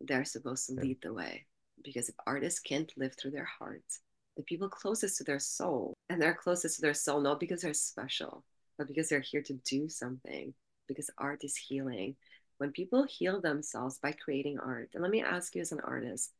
[0.00, 1.46] They're supposed to lead the way.
[1.82, 4.00] Because if artists can't live through their hearts,
[4.40, 5.92] the people closest to their soul.
[6.08, 8.42] And they're closest to their soul not because they're special,
[8.78, 10.54] but because they're here to do something,
[10.88, 12.16] because art is healing.
[12.56, 16.32] When people heal themselves by creating art, and let me ask you as an artist,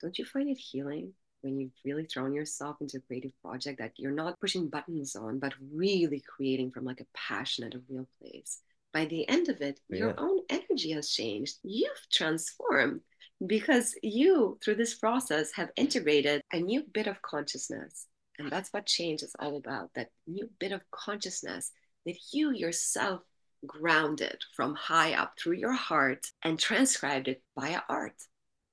[0.00, 3.92] don't you find it healing when you've really thrown yourself into a creative project that
[3.96, 8.06] you're not pushing buttons on, but really creating from like a passion at a real
[8.20, 8.60] place?
[8.92, 9.98] By the end of it, yeah.
[9.98, 11.56] your own energy has changed.
[11.64, 13.00] You've transformed
[13.46, 18.06] because you, through this process, have integrated a new bit of consciousness.
[18.38, 21.72] And that's what change is all about that new bit of consciousness
[22.06, 23.20] that you yourself
[23.66, 28.16] grounded from high up through your heart and transcribed it via art.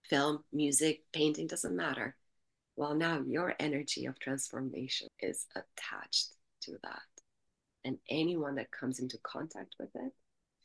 [0.10, 2.16] Film, music, painting doesn't matter.
[2.78, 6.30] Well, now your energy of transformation is attached
[6.62, 7.02] to that.
[7.84, 10.14] And anyone that comes into contact with it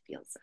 [0.06, 0.42] feels it.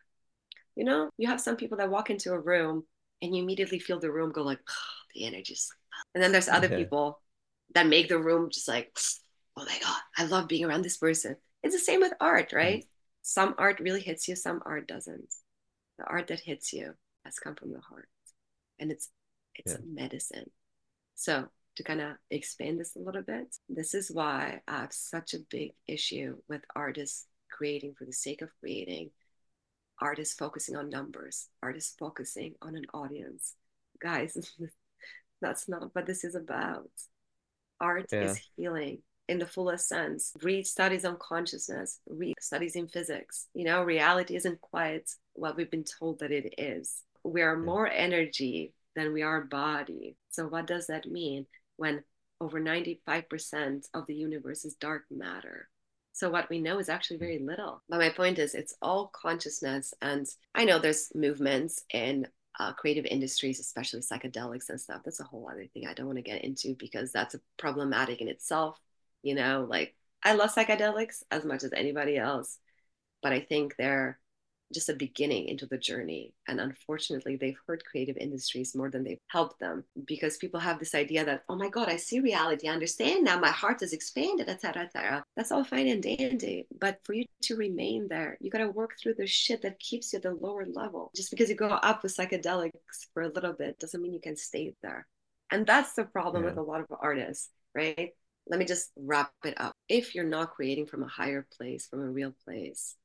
[0.75, 2.85] You know, you have some people that walk into a room
[3.21, 4.73] and you immediately feel the room go like oh,
[5.15, 5.71] the energy is
[6.13, 6.77] and then there's other okay.
[6.77, 7.19] people
[7.73, 8.95] that make the room just like
[9.57, 11.35] oh my god i love being around this person.
[11.61, 12.83] It's the same with art right?
[12.83, 12.87] Mm
[13.21, 15.33] some art really hits you some art doesn't.
[15.99, 16.93] The art that hits you
[17.25, 18.07] has come from the heart
[18.79, 19.09] and it's
[19.53, 19.77] it's yeah.
[19.85, 20.49] medicine.
[21.15, 21.49] So
[21.79, 25.39] to kind of expand this a little bit this is why i have such a
[25.49, 29.09] big issue with artists creating for the sake of creating
[30.01, 33.55] artists focusing on numbers, artists focusing on an audience.
[34.01, 34.37] Guys,
[35.41, 36.89] that's not what this is about.
[37.79, 38.23] Art yeah.
[38.23, 38.99] is healing.
[39.27, 40.33] in the fullest sense.
[40.41, 43.47] Read studies on consciousness, read studies in physics.
[43.53, 47.03] You know, reality isn't quite what we've been told that it is.
[47.23, 50.17] We are more energy than we are body.
[50.29, 51.45] So, what does that mean
[51.77, 52.03] when
[52.41, 55.69] over 95% of the universe is dark matter?
[56.19, 57.81] So what we know is actually very little.
[57.87, 59.93] But my point is, it's all consciousness.
[60.01, 62.27] And I know there's movements in
[62.59, 64.99] uh, creative industries, especially psychedelics and stuff.
[65.05, 68.19] That's a whole other thing I don't want to get into because that's a problematic
[68.19, 68.77] in itself.
[69.23, 72.57] You know, like I love psychedelics as much as anybody else,
[73.23, 74.19] but I think they're
[74.73, 76.33] just a beginning into the journey.
[76.47, 80.95] And unfortunately, they've hurt creative industries more than they've helped them because people have this
[80.95, 84.49] idea that, oh my God, I see reality, I understand now, my heart is expanded,
[84.49, 85.23] etc., etc.
[85.35, 86.67] That's all fine and dandy.
[86.79, 90.13] But for you to remain there, you got to work through the shit that keeps
[90.13, 91.11] you at the lower level.
[91.15, 92.71] Just because you go up with psychedelics
[93.13, 95.07] for a little bit doesn't mean you can stay there.
[95.51, 96.49] And that's the problem yeah.
[96.49, 98.11] with a lot of artists, right?
[98.47, 99.73] Let me just wrap it up.
[99.87, 102.95] If you're not creating from a higher place, from a real place,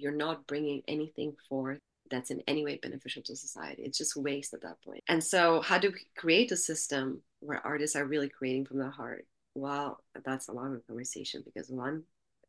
[0.00, 1.78] you're not bringing anything forth
[2.10, 3.82] that's in any way beneficial to society.
[3.82, 5.02] It's just waste at that point.
[5.08, 8.90] And so, how do we create a system where artists are really creating from the
[8.90, 9.26] heart?
[9.54, 12.04] Well, that's a longer conversation because one,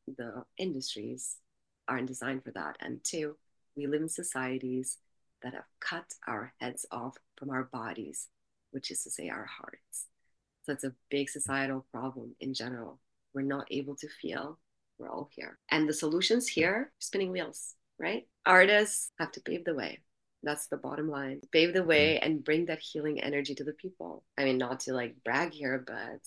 [0.08, 1.38] the industries
[1.88, 2.78] aren't designed for that.
[2.80, 3.36] And two,
[3.76, 4.98] we live in societies
[5.42, 8.28] that have cut our heads off from our bodies,
[8.72, 10.08] which is to say, our hearts.
[10.66, 13.00] So, it's a big societal problem in general.
[13.34, 14.60] We're not able to feel
[15.00, 15.58] we're all here.
[15.72, 18.28] And the solutions here, spinning wheels, right?
[18.46, 20.00] Artists have to pave the way.
[20.44, 21.42] That's the bottom line.
[21.52, 22.26] Pave the way mm.
[22.26, 24.24] and bring that healing energy to the people.
[24.38, 26.20] I mean, not to like brag here, but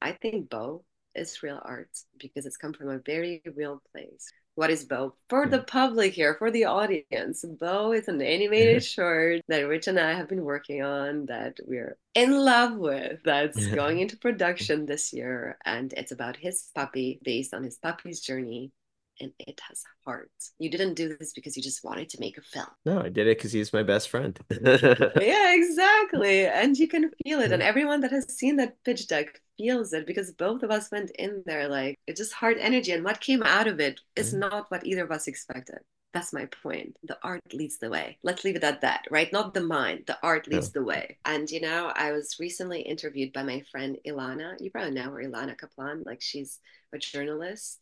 [0.00, 4.30] I think Bo is real art because it's come from a very real place.
[4.58, 5.14] What is Bo?
[5.28, 5.66] For the hmm.
[5.66, 9.02] public here, for the audience, Bo is an animated mm-hmm.
[9.02, 13.68] short that Rich and I have been working on that we're in love with, that's
[13.68, 15.58] going into production this year.
[15.64, 18.72] And it's about his puppy, based on his puppy's journey
[19.20, 20.30] and it has heart.
[20.58, 22.66] You didn't do this because you just wanted to make a film.
[22.84, 24.36] No, I did it because he's my best friend.
[24.60, 26.46] yeah, exactly.
[26.46, 27.52] And you can feel it.
[27.52, 31.10] And everyone that has seen that pitch deck feels it because both of us went
[31.18, 32.92] in there like it's just hard energy.
[32.92, 34.40] And what came out of it is mm-hmm.
[34.40, 35.80] not what either of us expected.
[36.14, 36.96] That's my point.
[37.02, 38.16] The art leads the way.
[38.22, 39.30] Let's leave it at that, right?
[39.30, 40.04] Not the mind.
[40.06, 40.80] The art leads yeah.
[40.80, 41.18] the way.
[41.26, 44.54] And you know, I was recently interviewed by my friend Ilana.
[44.60, 46.04] You probably know her, Ilana Kaplan.
[46.06, 46.60] Like she's
[46.94, 47.80] a journalist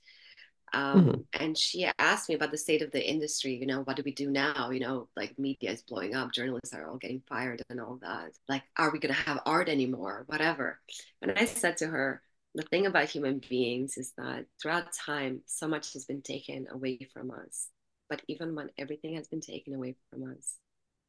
[0.72, 1.20] um, mm-hmm.
[1.44, 4.12] and she asked me about the state of the industry you know what do we
[4.12, 4.70] do now?
[4.70, 8.32] You know like media is blowing up journalists are all getting fired and all that.
[8.48, 10.24] Like are we going to have art anymore?
[10.26, 10.80] Whatever.
[11.22, 12.22] And i said to her
[12.54, 17.06] the thing about human beings is that throughout time so much has been taken away
[17.12, 17.68] from us.
[18.08, 20.58] But even when everything has been taken away from us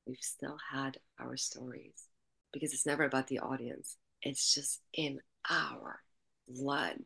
[0.08, 2.08] we've still had our stories.
[2.53, 3.97] Because it's never about the audience.
[4.22, 5.99] It's just in our
[6.47, 7.01] blood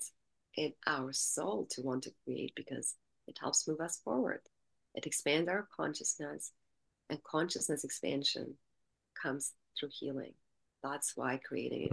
[0.57, 2.95] in our soul to want to create because
[3.27, 4.41] it helps move us forward.
[4.95, 6.51] It expands our consciousness,
[7.09, 8.55] and consciousness expansion
[9.21, 10.33] comes through healing.
[10.83, 11.83] That's why creating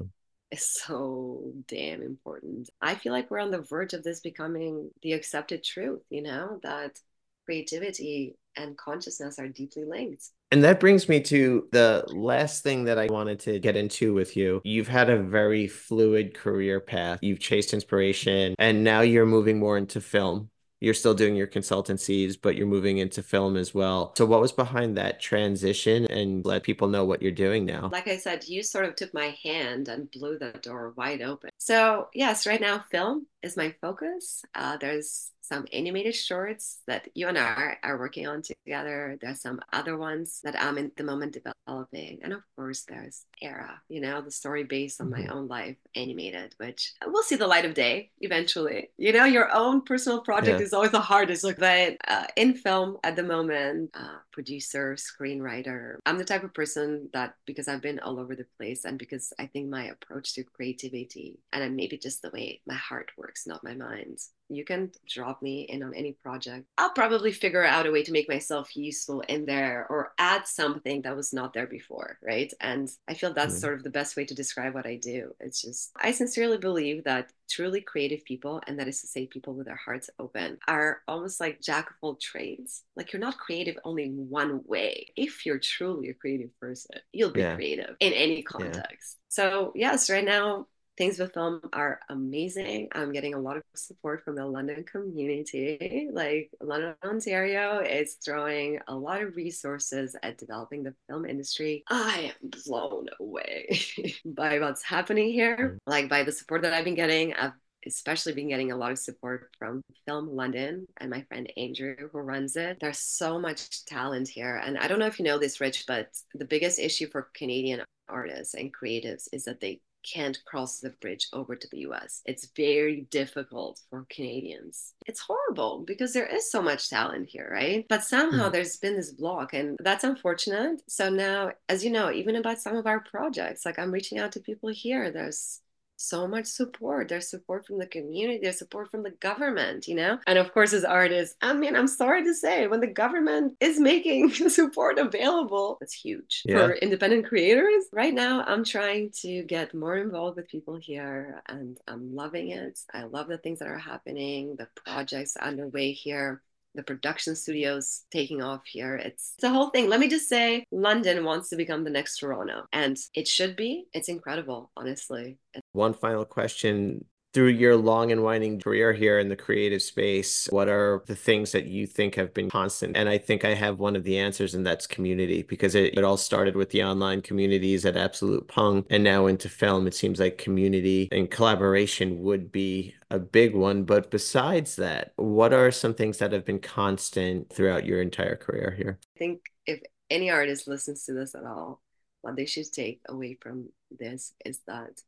[0.51, 2.71] it is so damn important.
[2.81, 6.59] I feel like we're on the verge of this becoming the accepted truth, you know,
[6.63, 6.99] that
[7.45, 10.31] creativity and consciousness are deeply linked.
[10.51, 14.37] And that brings me to the last thing that I wanted to get into with
[14.37, 14.63] you.
[14.65, 17.19] You've had a very fluid career path.
[17.23, 20.49] You've chased inspiration and now you're moving more into film.
[20.81, 24.15] You're still doing your consultancies, but you're moving into film as well.
[24.17, 27.91] So, what was behind that transition and let people know what you're doing now?
[27.93, 31.51] Like I said, you sort of took my hand and blew the door wide open.
[31.59, 34.45] So, yes, right now, film is my focus.
[34.55, 39.17] Uh, there's some animated shorts that you and I are working on together.
[39.21, 42.21] There's some other ones that I'm in the moment developing.
[42.23, 45.33] And of course, there's Era, you know, the story based on my mm-hmm.
[45.33, 48.91] own life, animated, which will see the light of day eventually.
[48.99, 50.67] You know, your own personal project yeah.
[50.67, 51.45] is always the hardest.
[51.45, 56.53] Look, but uh, in film at the moment, uh, producer, screenwriter, I'm the type of
[56.53, 60.35] person that because I've been all over the place and because I think my approach
[60.35, 64.19] to creativity and maybe just the way my heart works, not my mind,
[64.49, 66.67] you can drop me in on any project.
[66.79, 71.03] I'll probably figure out a way to make myself useful in there or add something
[71.03, 72.53] that was not there before, right?
[72.61, 73.61] And I feel that's mm-hmm.
[73.61, 75.35] sort of the best way to describe what I do.
[75.41, 79.55] It's just, I sincerely believe that truly creative people, and that is to say, people
[79.55, 82.85] with their hearts open, are almost like jack of all trades.
[82.97, 85.09] Like you're not creative only in one way.
[85.17, 87.55] If you're truly a creative person, you'll be yeah.
[87.55, 89.19] creative in any context.
[89.19, 89.25] Yeah.
[89.29, 90.69] So, yes, right now,
[90.99, 92.89] things with film are amazing.
[92.93, 96.09] I'm getting a lot of support from the London community.
[96.13, 101.85] Like London, Ontario is throwing a lot of resources at developing the film industry.
[101.89, 103.79] I am blown away
[104.25, 105.79] by what's happening here, mm.
[105.87, 107.33] like by the support that I've been getting.
[107.35, 107.53] I've
[107.87, 112.19] especially been getting a lot of support from Film London and my friend Andrew, who
[112.19, 112.79] runs it.
[112.81, 114.57] There's so much talent here.
[114.57, 117.83] And I don't know if you know this, Rich, but the biggest issue for Canadian
[118.09, 119.81] artists and creatives is that they
[120.13, 122.23] can't cross the bridge over to the US.
[122.25, 124.95] It's very difficult for Canadians.
[125.07, 127.87] It's horrible because there is so much talent here, right?
[127.89, 128.53] But somehow mm.
[128.53, 130.83] there's been this block, and that's unfortunate.
[130.89, 134.33] So now, as you know, even about some of our projects, like I'm reaching out
[134.33, 135.61] to people here, there's
[135.99, 137.09] so much support.
[137.09, 140.19] There's support from the community, there's support from the government, you know?
[140.27, 143.81] And of course, as artists, I mean, I'm sorry to say, when the government is
[143.81, 146.59] making support available, that's huge yeah.
[146.59, 147.85] for independent creators.
[147.93, 152.79] Right now, I'm trying to get more involved with people here and I'm loving it.
[152.95, 156.43] I love the things that are happening, the projects underway here
[156.79, 158.95] the production studios taking off here.
[158.95, 159.89] It's, the whole thing.
[159.89, 163.87] Let me just say, London wants to become the next Toronto, and it should be.
[163.93, 165.39] It's incredible, honestly.
[165.73, 167.05] One final question
[167.39, 171.53] through your long and winding career here in the creative space, what are the things
[171.53, 172.97] that you think have been constant?
[172.97, 176.03] And I think I have one of the answers, and that's community, because it, it
[176.03, 179.87] all started with the online communities at Absolute Punk and now into film.
[179.87, 183.85] It seems like community and collaboration would be a big one.
[183.85, 188.75] But besides that, what are some things that have been constant throughout your entire career
[188.77, 188.99] here?
[189.15, 189.81] I think if
[190.11, 191.83] any artist listens to this at all,
[192.23, 195.03] what they should take away from this is that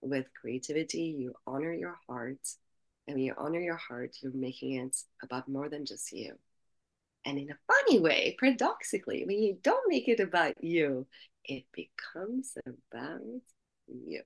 [0.00, 2.38] with creativity, you honor your heart.
[3.06, 6.34] And when you honor your heart, you're making it about more than just you.
[7.24, 11.06] And in a funny way, paradoxically, when you don't make it about you,
[11.44, 12.56] it becomes
[12.92, 13.20] about.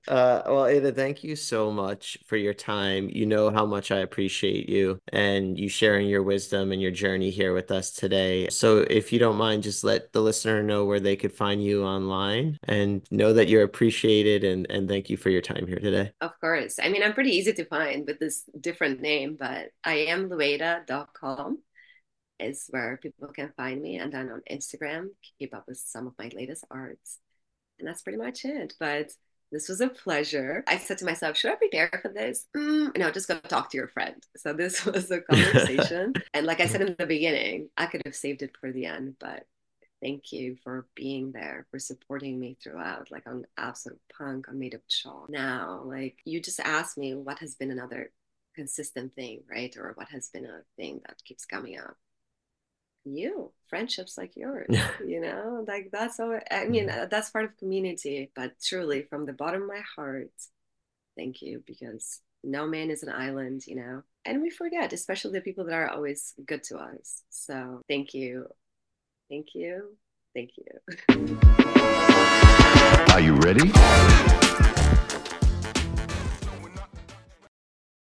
[0.07, 3.09] Uh, well, Lueda, thank you so much for your time.
[3.09, 7.29] You know how much I appreciate you and you sharing your wisdom and your journey
[7.29, 8.49] here with us today.
[8.49, 11.83] So, if you don't mind, just let the listener know where they could find you
[11.83, 14.43] online and know that you're appreciated.
[14.43, 16.11] And, and thank you for your time here today.
[16.21, 16.79] Of course.
[16.81, 21.59] I mean, I'm pretty easy to find with this different name, but I am lueda.com
[22.39, 23.97] is where people can find me.
[23.97, 27.19] And then on Instagram, keep up with some of my latest arts.
[27.77, 28.73] And that's pretty much it.
[28.79, 29.11] But
[29.51, 30.63] this was a pleasure.
[30.67, 32.47] I said to myself, should I prepare for this?
[32.55, 34.15] Mm, no, just go talk to your friend.
[34.37, 36.13] So this was a conversation.
[36.33, 39.15] and like I said in the beginning, I could have saved it for the end,
[39.19, 39.45] but
[40.01, 44.73] thank you for being there, for supporting me throughout, like on Absolute Punk, on Made
[44.73, 45.29] of Chalk.
[45.29, 48.11] Now, like you just asked me what has been another
[48.55, 49.75] consistent thing, right?
[49.77, 51.97] Or what has been a thing that keeps coming up
[53.05, 54.67] you friendships like yours
[55.05, 55.65] you know?
[55.67, 57.09] Like that's all i mean mm-hmm.
[57.09, 60.31] that's part of community but truly from the bottom of my heart
[61.17, 64.03] thank you because no man is an island you know?
[64.25, 67.23] And we forget especially the people that are always good to us.
[67.29, 68.47] So thank you.
[69.29, 69.97] Thank you.
[70.35, 71.39] Thank you.
[73.13, 74.40] Are you ready